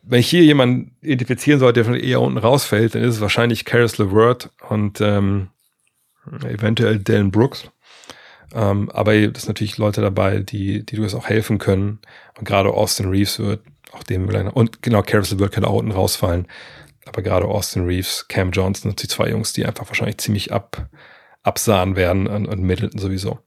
[0.02, 3.98] wenn ich hier jemanden identifizieren sollte, der eher unten rausfällt, dann ist es wahrscheinlich Karis
[3.98, 5.50] LeVert und ähm,
[6.44, 7.70] eventuell Dylan Brooks.
[8.56, 12.00] Ähm, aber es sind natürlich Leute dabei, die, die durchaus auch helfen können.
[12.38, 16.48] Und gerade Austin Reeves wird, auch dem und genau, Karis LeVert kann auch unten rausfallen.
[17.06, 20.90] Aber gerade Austin Reeves, Cam Johnson und die zwei Jungs, die einfach wahrscheinlich ziemlich ab,
[21.44, 23.40] absahen werden und, und Middleton sowieso.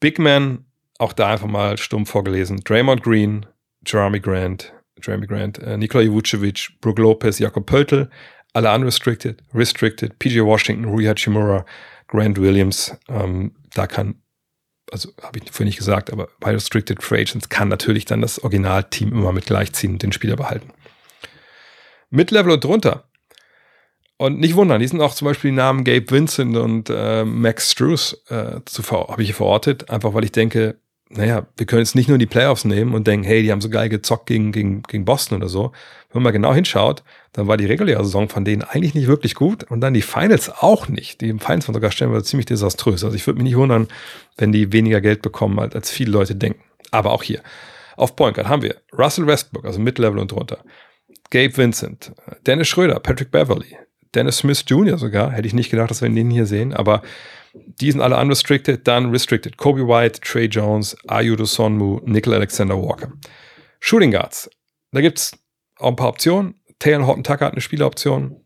[0.00, 0.64] Big Man,
[0.98, 2.60] auch da einfach mal stumm vorgelesen.
[2.64, 3.46] Draymond Green,
[3.86, 8.08] Jeremy Grant, Jeremy Grant, äh, Nikola Vucevic, Brook Lopez, Jakob Pöltl,
[8.52, 11.64] alle unrestricted, restricted, PJ Washington, Rui Hachimura,
[12.08, 12.96] Grant Williams.
[13.08, 14.21] Ähm, da kann
[14.92, 18.38] also habe ich vorhin nicht gesagt, aber bei Restricted Free Agents kann natürlich dann das
[18.38, 20.70] Originalteam immer mit gleichziehen und den Spieler behalten.
[22.10, 23.04] Mid-Level und drunter.
[24.18, 27.72] Und nicht wundern, die sind auch zum Beispiel die Namen Gabe Vincent und äh, Max
[27.72, 30.78] Struess äh, habe ich hier verortet, einfach weil ich denke,
[31.14, 33.68] naja, wir können jetzt nicht nur die Playoffs nehmen und denken, hey, die haben so
[33.68, 35.72] geil gezockt gegen, gegen, gegen Boston oder so.
[36.10, 39.34] Wenn man mal genau hinschaut, dann war die reguläre Saison von denen eigentlich nicht wirklich
[39.34, 41.20] gut und dann die Finals auch nicht.
[41.20, 43.04] Die Finals waren sogar stellenweise ziemlich desaströs.
[43.04, 43.88] Also ich würde mich nicht wundern,
[44.38, 46.60] wenn die weniger Geld bekommen, als, als viele Leute denken.
[46.90, 47.42] Aber auch hier.
[47.96, 50.58] Auf Point Guard haben wir Russell Westbrook, also Mid-Level und drunter.
[51.30, 52.12] Gabe Vincent,
[52.46, 53.76] Dennis Schröder, Patrick Beverly,
[54.14, 54.98] Dennis Smith Jr.
[54.98, 55.30] sogar.
[55.30, 57.02] Hätte ich nicht gedacht, dass wir den hier sehen, aber
[57.54, 59.56] die sind alle unrestricted, dann restricted.
[59.56, 63.12] Kobe White, Trey Jones, Ayudo Sonmu, Nickel Alexander Walker.
[63.80, 64.50] Shooting Guards.
[64.92, 65.32] Da gibt es
[65.78, 66.54] auch ein paar Optionen.
[66.78, 68.36] Taylor Horton Tucker hat eine Spieleroption.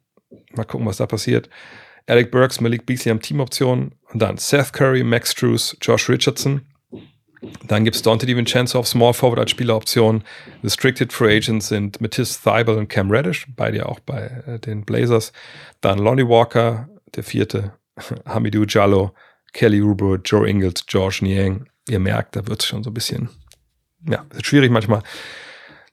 [0.55, 1.49] Mal gucken, was da passiert.
[2.07, 3.95] Alec Burks, Malik Beasley haben Teamoptionen.
[4.13, 6.63] Und dann Seth Curry, Max Drews, Josh Richardson.
[7.67, 10.25] Dann gibt es Dante DiVincenzo auf Small Forward als Spieleroption.
[10.65, 14.85] Restricted Free Agents sind Matisse Thibel und Cam Reddish, beide ja auch bei äh, den
[14.85, 15.33] Blazers.
[15.81, 17.75] Dann Lonnie Walker, der vierte.
[18.27, 19.15] Hamidou Jallo,
[19.53, 21.69] Kelly Oubre, Joe Ingles, George Niang.
[21.89, 23.31] Ihr merkt, da wird es schon so ein bisschen,
[24.09, 25.03] ja, schwierig manchmal.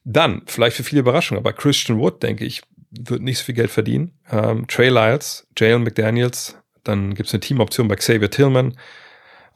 [0.04, 2.62] Dann, vielleicht für viele Überraschungen, aber Christian Wood, denke ich,
[2.92, 4.12] wird nicht so viel Geld verdienen.
[4.30, 8.78] Ähm, Trey Lyles, Jalen McDaniels, dann gibt es eine Teamoption bei Xavier Tillman.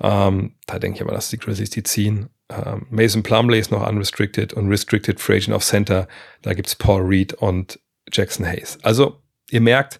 [0.01, 2.29] Ähm, da denke ich aber, dass die Grizzlies die ziehen.
[2.49, 6.07] Ähm, Mason Plumley ist noch unrestricted und restricted free agent auf Center.
[6.41, 7.79] Da gibt es Paul Reed und
[8.11, 8.77] Jackson Hayes.
[8.83, 9.99] Also, ihr merkt,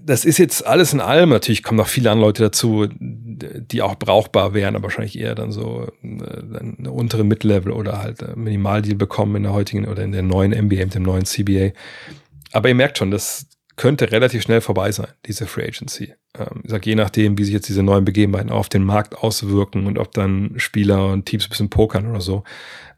[0.00, 1.30] das ist jetzt alles in allem.
[1.30, 5.50] Natürlich kommen noch viele andere Leute dazu, die auch brauchbar wären, aber wahrscheinlich eher dann
[5.50, 10.12] so äh, eine untere Mid-Level oder halt äh, Minimaldeal bekommen in der heutigen oder in
[10.12, 11.72] der neuen NBA mit dem neuen CBA.
[12.52, 16.14] Aber ihr merkt schon, das könnte relativ schnell vorbei sein, diese Free Agency.
[16.38, 19.86] Ähm, ich sag, je nachdem, wie sich jetzt diese neuen Begebenheiten auf den Markt auswirken
[19.86, 22.44] und ob dann Spieler und Teams ein bisschen pokern oder so.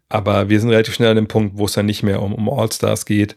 [0.09, 2.49] Aber wir sind relativ schnell an dem Punkt, wo es dann nicht mehr um, um
[2.49, 3.37] All-Stars geht,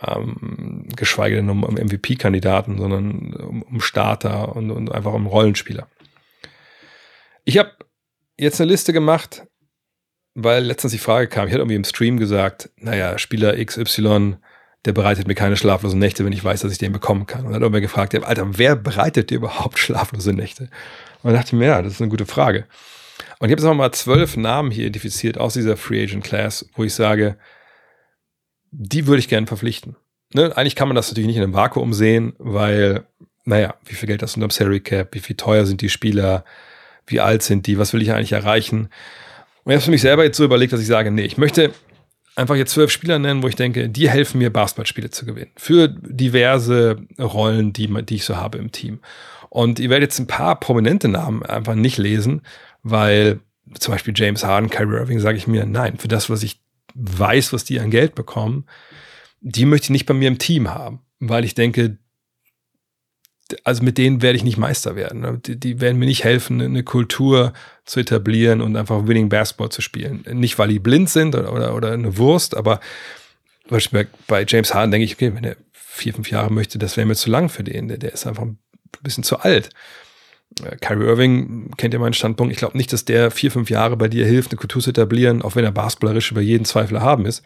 [0.00, 5.88] ähm, geschweige denn um, um MVP-Kandidaten, sondern um, um Starter und, und, einfach um Rollenspieler.
[7.44, 7.72] Ich habe
[8.38, 9.44] jetzt eine Liste gemacht,
[10.34, 14.36] weil letztens die Frage kam, ich hatte irgendwie im Stream gesagt, naja, Spieler XY,
[14.84, 17.40] der bereitet mir keine schlaflosen Nächte, wenn ich weiß, dass ich den bekommen kann.
[17.40, 20.64] Und dann hat irgendwer gefragt, Alter, wer bereitet dir überhaupt schlaflose Nächte?
[21.22, 22.66] Und dann dachte ich mir, ja, das ist eine gute Frage.
[23.44, 26.66] Und ich habe jetzt noch mal zwölf Namen hier identifiziert aus dieser Free Agent Class,
[26.76, 27.36] wo ich sage,
[28.70, 29.96] die würde ich gerne verpflichten.
[30.32, 30.56] Ne?
[30.56, 33.06] Eigentlich kann man das natürlich nicht in einem Vakuum sehen, weil,
[33.44, 36.46] naja, wie viel Geld hast du unterm Salary Cap, wie viel teuer sind die Spieler,
[37.06, 38.88] wie alt sind die, was will ich eigentlich erreichen?
[39.64, 41.70] Und ich habe für mich selber jetzt so überlegt, dass ich sage, nee, ich möchte
[42.36, 45.52] einfach jetzt zwölf Spieler nennen, wo ich denke, die helfen mir, Basketballspiele zu gewinnen.
[45.58, 49.00] Für diverse Rollen, die, die ich so habe im Team.
[49.50, 52.40] Und ihr werdet jetzt ein paar prominente Namen einfach nicht lesen,
[52.84, 53.40] weil
[53.80, 56.60] zum Beispiel James Harden, Kyrie Irving, sage ich mir, nein, für das, was ich
[56.94, 58.66] weiß, was die an Geld bekommen,
[59.40, 61.98] die möchte ich nicht bei mir im Team haben, weil ich denke,
[63.64, 65.20] also mit denen werde ich nicht Meister werden.
[65.20, 65.40] Ne?
[65.44, 67.52] Die, die, werden mir nicht helfen, eine Kultur
[67.84, 70.24] zu etablieren und einfach Winning Basketball zu spielen.
[70.32, 72.80] Nicht, weil die blind sind oder, oder, oder eine Wurst, aber
[74.26, 77.14] bei James Harden denke ich, okay, wenn er vier, fünf Jahre möchte, das wäre mir
[77.14, 77.88] zu lang für den.
[77.88, 78.58] Der, der ist einfach ein
[79.02, 79.70] bisschen zu alt.
[80.62, 82.52] Äh, Kyrie Irving kennt ja meinen Standpunkt.
[82.52, 85.42] Ich glaube nicht, dass der vier, fünf Jahre bei dir hilft, eine Kultur zu etablieren,
[85.42, 87.44] auch wenn er basketballerisch über jeden Zweifel haben ist.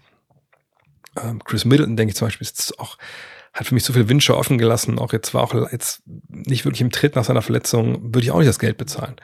[1.20, 2.98] Ähm, Chris Middleton, denke ich zum Beispiel, ist auch,
[3.52, 4.98] hat für mich so viel Wünsche offen gelassen.
[4.98, 8.38] Auch jetzt war auch jetzt nicht wirklich im Tritt nach seiner Verletzung, würde ich auch
[8.38, 9.16] nicht das Geld bezahlen.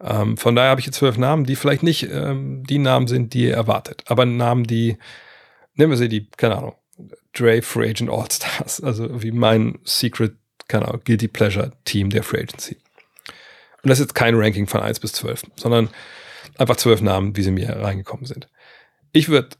[0.00, 3.34] Ähm, von daher habe ich jetzt zwölf Namen, die vielleicht nicht ähm, die Namen sind,
[3.34, 4.96] die ihr erwartet, aber Namen, die,
[5.74, 6.74] nehmen wir sie die, keine Ahnung,
[7.32, 10.36] Dre Free Agent All Stars, also wie mein Secret,
[10.68, 12.76] keine Ahnung, Guilty Pleasure Team der Free Agency.
[13.82, 15.90] Und das ist jetzt kein Ranking von 1 bis 12, sondern
[16.56, 18.48] einfach zwölf Namen, wie sie mir reingekommen sind.
[19.12, 19.50] Ich würde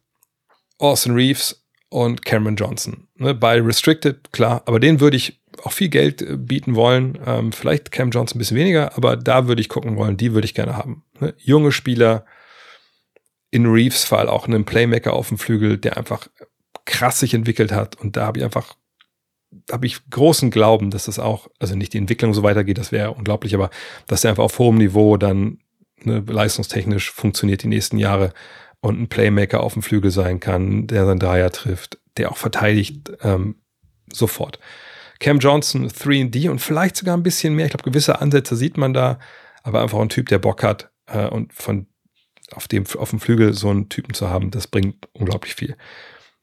[0.78, 3.08] Austin Reeves und Cameron Johnson.
[3.16, 7.18] Ne, bei Restricted, klar, aber den würde ich auch viel Geld äh, bieten wollen.
[7.24, 10.44] Ähm, vielleicht Cam Johnson ein bisschen weniger, aber da würde ich gucken wollen, die würde
[10.44, 11.04] ich gerne haben.
[11.20, 12.24] Ne, junge Spieler,
[13.50, 16.28] in Reeves Fall auch einen Playmaker auf dem Flügel, der einfach
[16.84, 17.96] krass sich entwickelt hat.
[17.96, 18.74] Und da habe ich einfach
[19.70, 23.12] habe ich großen Glauben, dass das auch, also nicht die Entwicklung so weitergeht, das wäre
[23.12, 23.70] unglaublich, aber
[24.06, 25.58] dass der einfach auf hohem Niveau dann
[26.02, 28.32] ne, leistungstechnisch funktioniert die nächsten Jahre
[28.80, 33.10] und ein Playmaker auf dem Flügel sein kann, der sein Dreier trifft, der auch verteidigt
[33.22, 33.56] ähm,
[34.12, 34.58] sofort.
[35.20, 37.66] Cam Johnson 3D und vielleicht sogar ein bisschen mehr.
[37.66, 39.18] Ich glaube, gewisse Ansätze sieht man da,
[39.62, 41.86] aber einfach ein Typ, der Bock hat äh, und von
[42.52, 45.76] auf dem auf dem Flügel so einen Typen zu haben, das bringt unglaublich viel.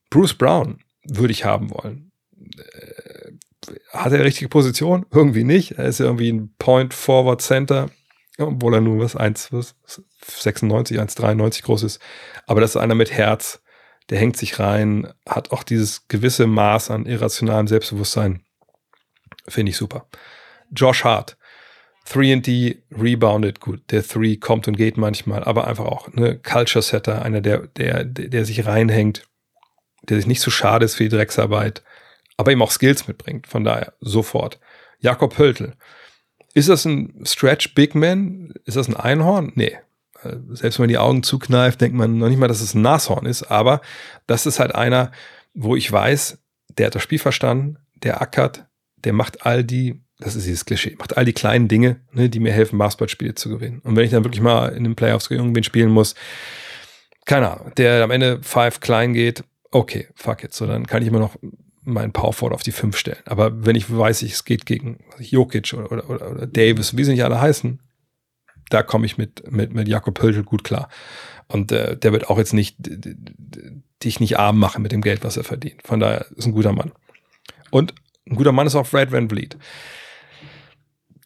[0.10, 2.12] Bruce Brown würde ich haben wollen.
[3.92, 5.06] Hat er richtige Position?
[5.12, 5.74] Irgendwie nicht.
[5.74, 7.90] Er ist irgendwie ein Point Forward Center.
[8.38, 12.02] obwohl er nur was 1,96, 1,93 groß ist.
[12.48, 13.62] Aber das ist einer mit Herz,
[14.10, 18.44] der hängt sich rein, hat auch dieses gewisse Maß an irrationalem Selbstbewusstsein.
[19.48, 20.08] Finde ich super.
[20.72, 21.38] Josh Hart,
[22.08, 27.24] 3D, rebounded, gut, der 3 kommt und geht manchmal, aber einfach auch eine Culture Setter,
[27.24, 29.28] einer, der, der, der sich reinhängt,
[30.04, 31.84] der sich nicht zu so schade ist für die Drecksarbeit,
[32.38, 33.48] aber eben auch Skills mitbringt.
[33.48, 34.60] Von daher sofort.
[35.00, 35.74] Jakob Höltel.
[36.54, 38.54] Ist das ein Stretch Big Man?
[38.66, 39.52] Ist das ein Einhorn?
[39.56, 39.78] Nee.
[40.24, 42.82] Äh, selbst wenn man die Augen zukneift, denkt man noch nicht mal, dass es ein
[42.82, 43.82] Nashorn ist, aber
[44.28, 45.12] das ist halt einer,
[45.54, 46.38] wo ich weiß,
[46.78, 48.66] der hat das Spiel verstanden, der ackert,
[48.98, 52.40] der macht all die, das ist dieses Klischee, macht all die kleinen Dinge, ne, die
[52.40, 53.82] mir helfen, Basketballspiele zu gewinnen.
[53.84, 56.16] Und wenn ich dann wirklich mal in den Playoffs irgendwen spielen muss,
[57.26, 60.54] keine Ahnung, der am Ende five klein geht, okay, fuck it.
[60.54, 61.36] So, dann kann ich immer noch
[61.86, 63.22] meinen Power Forward auf die 5 stellen.
[63.26, 67.12] Aber wenn ich weiß, es geht gegen Jokic oder, oder, oder, oder Davis, wie sie
[67.12, 67.80] nicht alle heißen,
[68.70, 70.90] da komme ich mit, mit, mit Jakob Pöltl gut klar.
[71.48, 72.78] Und äh, der wird auch jetzt nicht
[74.04, 75.82] dich nicht arm machen mit dem Geld, was er verdient.
[75.84, 76.92] Von daher ist ein guter Mann.
[77.70, 77.94] Und
[78.28, 79.58] ein guter Mann ist auch Fred Van Vliet.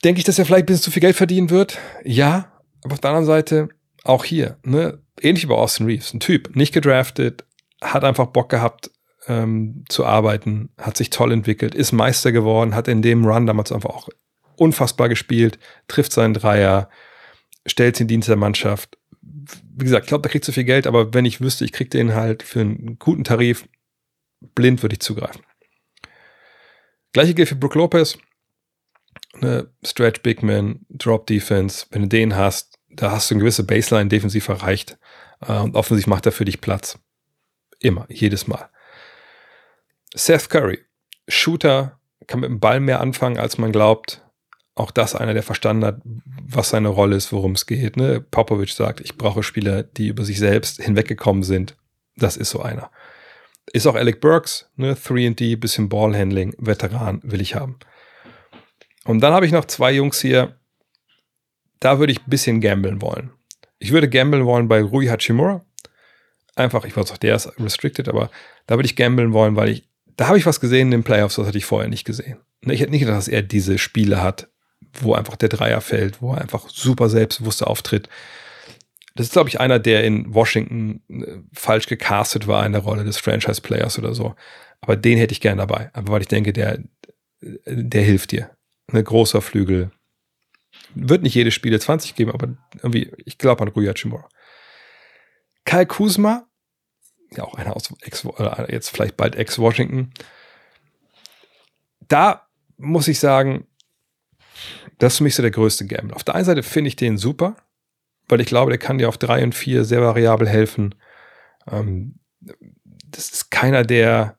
[0.03, 1.77] Denke ich, dass er vielleicht ein bisschen zu viel Geld verdienen wird?
[2.03, 2.51] Ja,
[2.83, 3.69] aber auf der anderen Seite
[4.03, 7.45] auch hier, ne, ähnlich wie bei Austin Reeves, ein Typ, nicht gedraftet,
[7.81, 8.91] hat einfach Bock gehabt
[9.29, 13.71] ähm, zu arbeiten, hat sich toll entwickelt, ist Meister geworden, hat in dem Run damals
[13.71, 14.09] einfach auch
[14.55, 16.89] unfassbar gespielt, trifft seinen Dreier,
[17.65, 18.97] stellt in Dienst der Mannschaft.
[19.21, 21.91] Wie gesagt, ich glaube, da kriegt so viel Geld, aber wenn ich wüsste, ich kriege
[21.91, 23.69] den halt für einen guten Tarif,
[24.55, 25.43] blind würde ich zugreifen.
[27.13, 28.17] Gleiche gilt für Brook Lopez.
[29.33, 31.85] Eine Stretch Big Man, Drop Defense.
[31.91, 34.97] Wenn du den hast, da hast du eine gewisse Baseline defensiv erreicht.
[35.41, 36.99] Äh, und offensiv macht er für dich Platz.
[37.79, 38.69] Immer, jedes Mal.
[40.13, 40.79] Seth Curry,
[41.27, 44.23] Shooter, kann mit dem Ball mehr anfangen, als man glaubt.
[44.75, 47.97] Auch das einer, der verstanden hat, was seine Rolle ist, worum es geht.
[47.97, 48.21] Ne?
[48.21, 51.75] Popovic sagt, ich brauche Spieler, die über sich selbst hinweggekommen sind.
[52.15, 52.89] Das ist so einer.
[53.73, 54.95] Ist auch Alec Burks, ne?
[54.95, 57.77] 3D, bisschen Ballhandling, Veteran will ich haben.
[59.05, 60.55] Und dann habe ich noch zwei Jungs hier,
[61.79, 63.31] da würde ich ein bisschen gamblen wollen.
[63.79, 65.63] Ich würde gamblen wollen bei Rui Hachimura.
[66.55, 68.29] Einfach, ich weiß auch, der ist restricted, aber
[68.67, 69.88] da würde ich gamblen wollen, weil ich
[70.19, 72.39] da habe ich was gesehen in den Playoffs, das hatte ich vorher nicht gesehen.
[72.61, 74.49] Ne, ich hätte nicht gedacht, dass er diese Spiele hat,
[74.99, 78.09] wo einfach der Dreier fällt, wo er einfach super selbstbewusst auftritt.
[79.15, 83.05] Das ist, glaube ich, einer, der in Washington äh, falsch gecastet war in der Rolle
[83.05, 84.35] des Franchise-Players oder so.
[84.81, 85.89] Aber den hätte ich gern dabei.
[85.93, 86.79] Aber weil ich denke, der,
[87.41, 88.49] der hilft dir.
[88.87, 89.89] Ein ne, großer Flügel.
[90.95, 94.27] Wird nicht jedes Spiel 20 geben, aber irgendwie, ich glaube an Rui Chimura.
[95.63, 96.48] Kyle Kuzma
[97.35, 100.11] ja auch einer aus Ex, äh, jetzt vielleicht bald Ex-Washington.
[102.07, 103.67] Da muss ich sagen,
[104.97, 106.15] das ist für mich so der größte Gamble.
[106.15, 107.55] Auf der einen Seite finde ich den super,
[108.27, 110.95] weil ich glaube, der kann dir auf drei und vier sehr variabel helfen.
[111.71, 112.19] Ähm,
[113.11, 114.37] das ist keiner, der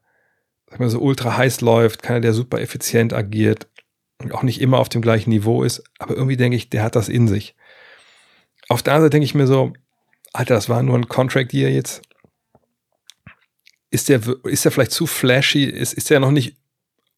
[0.71, 3.69] sag mal, so ultra heiß läuft, keiner, der super effizient agiert
[4.19, 5.83] und auch nicht immer auf dem gleichen Niveau ist.
[5.99, 7.57] Aber irgendwie denke ich, der hat das in sich.
[8.69, 9.73] Auf der anderen Seite denke ich mir so,
[10.33, 12.03] Alter, das war nur ein Contract Year jetzt
[13.91, 16.57] ist der, ist der vielleicht zu flashy, ist, ist der noch nicht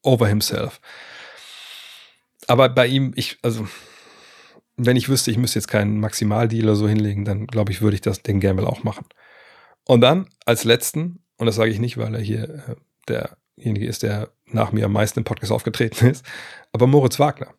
[0.03, 0.81] over himself.
[2.47, 3.67] Aber bei ihm, ich, also,
[4.77, 7.95] wenn ich wüsste, ich müsste jetzt keinen Maximaldeal oder so hinlegen, dann glaube ich, würde
[7.95, 9.07] ich das den Gamble auch machen.
[9.87, 12.75] Und dann als letzten, und das sage ich nicht, weil er hier äh,
[13.57, 16.25] derjenige ist, der nach mir am meisten im Podcast aufgetreten ist,
[16.73, 17.55] aber Moritz Wagner.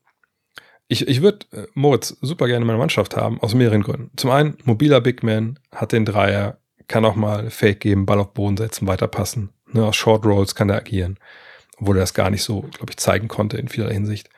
[0.88, 4.12] Ich, ich würde äh, Moritz super gerne in meiner Mannschaft haben, aus mehreren Gründen.
[4.17, 8.34] Zum einen, mobiler Big Man, hat den Dreier, kann auch mal Fake geben, Ball auf
[8.34, 9.50] Boden setzen, weiterpassen.
[9.72, 11.17] Ne, aus Short Rolls kann er agieren.
[11.78, 14.30] Obwohl er das gar nicht so, glaube ich, zeigen konnte in vieler Hinsicht.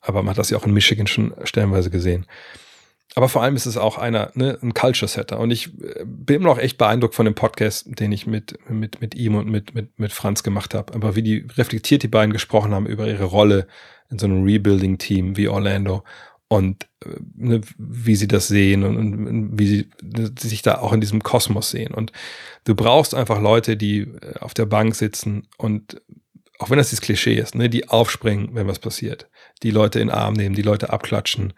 [0.00, 2.26] Aber man hat das ja auch in Michigan schon stellenweise gesehen.
[3.16, 5.40] Aber vor allem ist es auch einer, ne, ein Culture Setter.
[5.40, 9.00] Und ich äh, bin immer noch echt beeindruckt von dem Podcast, den ich mit, mit,
[9.00, 10.94] mit ihm und mit, mit, mit Franz gemacht habe.
[10.94, 13.66] Aber wie die reflektiert die beiden gesprochen haben über ihre Rolle
[14.10, 16.04] in so einem Rebuilding-Team wie Orlando
[16.48, 19.88] und äh, ne, wie sie das sehen und, und, wie sie
[20.38, 21.92] sich da auch in diesem Kosmos sehen.
[21.92, 22.12] Und
[22.64, 26.00] du brauchst einfach Leute, die äh, auf der Bank sitzen und
[26.58, 29.28] auch wenn das dieses Klischee ist, ne, die aufspringen, wenn was passiert,
[29.62, 31.52] die Leute in den Arm nehmen, die Leute abklatschen,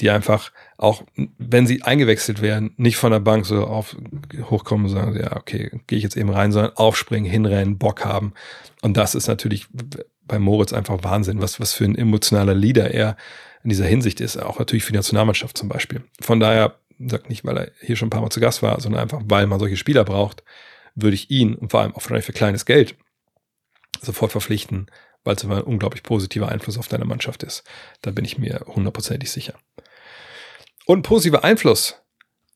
[0.00, 1.02] die einfach auch,
[1.38, 3.96] wenn sie eingewechselt werden, nicht von der Bank so auf
[4.48, 8.32] hochkommen und sagen, ja, okay, gehe ich jetzt eben rein, sondern aufspringen, hinrennen, Bock haben.
[8.80, 9.66] Und das ist natürlich
[10.24, 13.16] bei Moritz einfach Wahnsinn, was, was für ein emotionaler Leader er
[13.62, 16.04] in dieser Hinsicht ist, auch natürlich für die Nationalmannschaft zum Beispiel.
[16.20, 19.02] Von daher, sagt nicht, weil er hier schon ein paar Mal zu Gast war, sondern
[19.02, 20.42] einfach, weil man solche Spieler braucht,
[20.94, 22.96] würde ich ihn und vor allem auch für kleines Geld
[24.00, 24.90] sofort verpflichten,
[25.24, 27.64] weil es ein unglaublich positiver Einfluss auf deine Mannschaft ist.
[28.02, 29.54] Da bin ich mir hundertprozentig sicher.
[30.86, 31.96] Und positiver Einfluss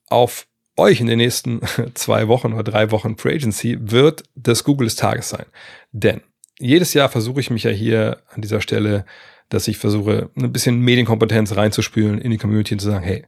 [0.09, 0.47] auf
[0.77, 1.61] euch in den nächsten
[1.95, 5.47] zwei Wochen oder drei Wochen Free Agency wird das Google des Tages sein.
[5.93, 6.23] Denn
[6.59, 9.05] jedes Jahr versuche ich mich ja hier an dieser Stelle,
[9.53, 13.25] dass ich versuche, ein bisschen Medienkompetenz reinzuspülen in die Community und zu sagen, hey,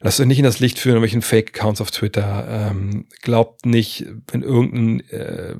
[0.00, 2.46] lasst euch nicht in das Licht führen, welchen Fake-Accounts auf Twitter.
[2.70, 5.54] Ähm, glaubt nicht, wenn irgendein, äh,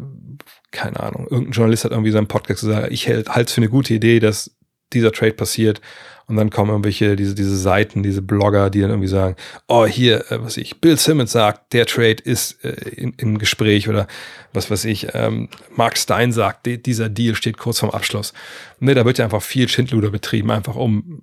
[0.70, 3.94] keine Ahnung, irgendein Journalist hat irgendwie seinen Podcast gesagt, ich halte es für eine gute
[3.94, 4.54] Idee, dass
[4.94, 5.80] dieser Trade passiert.
[6.26, 9.36] Und dann kommen irgendwelche, diese, diese Seiten, diese Blogger, die dann irgendwie sagen,
[9.68, 13.88] oh, hier, äh, was ich, Bill Simmons sagt, der Trade ist äh, in, im Gespräch
[13.88, 14.06] oder
[14.52, 18.32] was weiß ich, ähm, Mark Stein sagt, die, dieser Deal steht kurz vorm Abschluss.
[18.80, 21.22] Ne, da wird ja einfach viel Schindluder betrieben, einfach um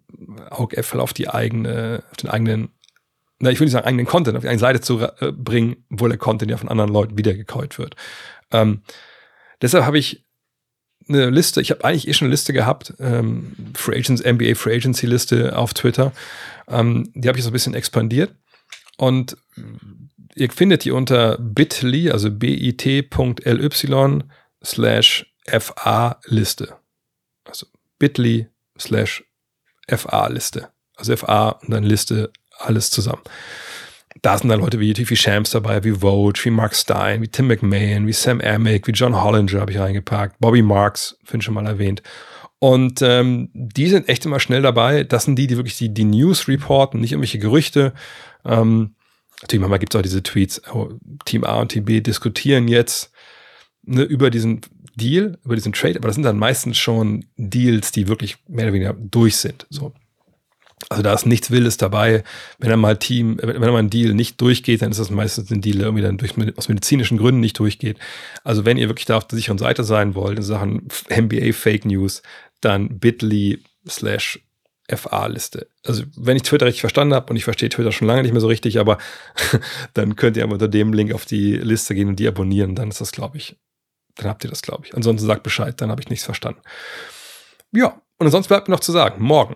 [0.51, 2.69] Augäpfel auf die eigene, auf den eigenen,
[3.39, 6.09] na, ich will nicht sagen eigenen Content, auf die eigene Seite zu äh, bringen, obwohl
[6.09, 7.95] der Content ja von anderen Leuten wiedergekäut wird.
[8.51, 8.81] Ähm,
[9.63, 10.25] deshalb habe ich
[11.13, 14.75] eine Liste, ich habe eigentlich eh schon eine Liste gehabt, ähm, Free Agents, NBA Free
[14.75, 16.11] Agency Liste auf Twitter.
[16.67, 18.33] Ähm, die habe ich so ein bisschen expandiert.
[18.97, 19.37] Und
[20.35, 22.77] ihr findet die unter bit.ly, also bit.ly
[24.63, 26.75] slash fa Liste.
[27.45, 27.67] Also
[27.99, 28.47] bit.ly
[28.77, 29.23] slash
[29.87, 30.69] fa Liste.
[30.95, 33.23] Also fa und dann Liste, alles zusammen
[34.21, 37.47] da sind dann Leute wie wie Shams dabei, wie Vogue, wie Mark Stein, wie Tim
[37.47, 41.65] McMahon, wie Sam Amick, wie John Hollinger habe ich reingepackt, Bobby Marks, finde schon mal
[41.65, 42.03] erwähnt.
[42.59, 45.03] Und ähm, die sind echt immer schnell dabei.
[45.03, 47.93] Das sind die, die wirklich die, die News reporten, nicht irgendwelche Gerüchte.
[48.45, 48.93] Ähm,
[49.41, 50.89] natürlich, manchmal gibt es auch diese Tweets, oh,
[51.25, 53.11] Team A und Team B diskutieren jetzt
[53.81, 54.61] ne, über diesen
[54.95, 58.73] Deal, über diesen Trade, aber das sind dann meistens schon Deals, die wirklich mehr oder
[58.73, 59.65] weniger durch sind.
[59.71, 59.93] So,
[60.89, 62.23] also da ist nichts Wildes dabei.
[62.57, 65.51] Wenn er mal Team, wenn er mal ein Deal nicht durchgeht, dann ist das meistens
[65.51, 67.97] ein Deal, der irgendwie dann durch, aus medizinischen Gründen nicht durchgeht.
[68.43, 71.85] Also wenn ihr wirklich da auf der sicheren Seite sein wollt in Sachen NBA Fake
[71.85, 72.21] News,
[72.61, 74.39] dann bit.ly slash
[74.89, 75.67] FA-Liste.
[75.85, 78.41] Also wenn ich Twitter richtig verstanden habe und ich verstehe Twitter schon lange nicht mehr
[78.41, 78.97] so richtig, aber
[79.93, 82.75] dann könnt ihr unter dem Link auf die Liste gehen und die abonnieren.
[82.75, 83.55] Dann ist das, glaube ich,
[84.15, 84.95] dann habt ihr das, glaube ich.
[84.95, 86.61] Ansonsten sagt Bescheid, dann habe ich nichts verstanden.
[87.71, 89.55] Ja, und ansonsten bleibt mir noch zu sagen, morgen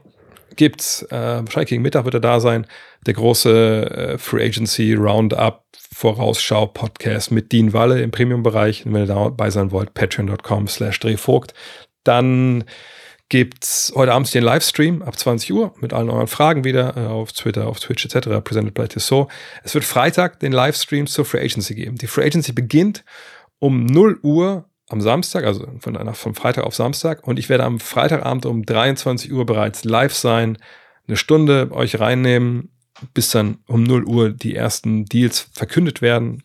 [0.56, 2.66] gibt's, äh, wahrscheinlich gegen Mittag wird er da sein,
[3.06, 8.84] der große äh, Free Agency Roundup Vorausschau Podcast mit Dean Walle im Premium-Bereich.
[8.86, 11.54] Wenn ihr dabei sein wollt, patreon.com slash drehvogt.
[12.04, 12.66] Dann
[13.30, 17.32] gibt's heute Abend den Livestream ab 20 Uhr mit allen euren Fragen wieder äh, auf
[17.34, 18.42] Twitter, auf Twitch etc.
[18.44, 19.30] presented by Tissot.
[19.64, 21.98] Es wird Freitag den Livestream zur Free Agency geben.
[21.98, 23.04] Die Free Agency beginnt
[23.60, 27.28] um 0 Uhr am Samstag, also von, von Freitag auf Samstag.
[27.28, 30.58] Und ich werde am Freitagabend um 23 Uhr bereits live sein,
[31.08, 32.70] eine Stunde euch reinnehmen,
[33.14, 36.44] bis dann um 0 Uhr die ersten Deals verkündet werden.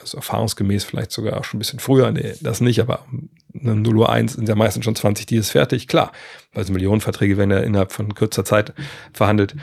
[0.00, 2.10] Also erfahrungsgemäß vielleicht sogar auch schon ein bisschen früher.
[2.10, 5.86] Nee, das nicht, aber um 0 Uhr 1 sind ja meistens schon 20 Deals fertig.
[5.86, 6.12] Klar,
[6.52, 8.72] weil so Millionenverträge werden ja innerhalb von kürzer Zeit
[9.12, 9.54] verhandelt.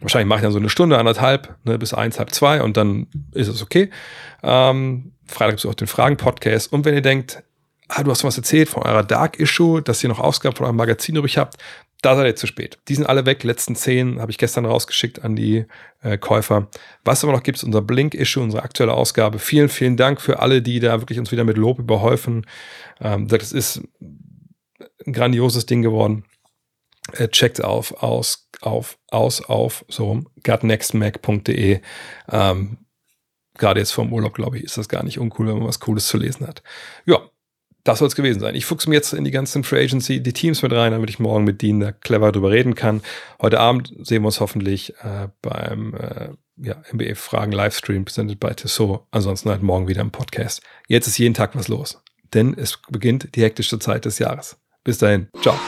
[0.00, 3.06] Wahrscheinlich mache ich dann so eine Stunde, anderthalb, ne, bis eins, halb zwei und dann
[3.32, 3.90] ist es okay.
[4.42, 6.72] Ähm, Freitag gibt es auch den Fragen-Podcast.
[6.72, 7.42] Und wenn ihr denkt,
[7.94, 10.76] ah, du hast was erzählt von eurer Dark Issue, dass ihr noch Ausgaben von eurem
[10.76, 11.56] Magazin übrig habt.
[12.02, 12.78] Da seid ihr zu spät.
[12.88, 13.44] Die sind alle weg.
[13.44, 15.64] Letzten zehn habe ich gestern rausgeschickt an die
[16.02, 16.68] äh, Käufer.
[17.02, 19.38] Was aber noch gibt, ist unser Blink-Issue, unsere aktuelle Ausgabe.
[19.38, 22.46] Vielen, vielen Dank für alle, die da wirklich uns wieder mit Lob überhäufen.
[23.00, 23.82] Ähm, das ist
[25.06, 26.24] ein grandioses Ding geworden.
[27.12, 31.80] Äh, checkt auf, aus, auf, aus, auf, so rum, gutnextmac.de.
[32.30, 32.78] Ähm,
[33.56, 36.08] Gerade jetzt vom Urlaub, glaube ich, ist das gar nicht uncool, wenn man was Cooles
[36.08, 36.62] zu lesen hat.
[37.06, 37.20] Ja,
[37.84, 38.54] das soll es gewesen sein.
[38.54, 41.18] Ich fuchse mir jetzt in die ganzen Free Agency, die Teams mit rein, damit ich
[41.18, 43.02] morgen mit Dean da clever drüber reden kann.
[43.40, 48.54] Heute Abend sehen wir uns hoffentlich äh, beim äh, ja, NBA Fragen Livestream presented by
[48.54, 49.06] Tissot.
[49.10, 50.62] Ansonsten halt morgen wieder im Podcast.
[50.88, 54.56] Jetzt ist jeden Tag was los, denn es beginnt die hektische Zeit des Jahres.
[54.82, 55.58] Bis dahin, ciao.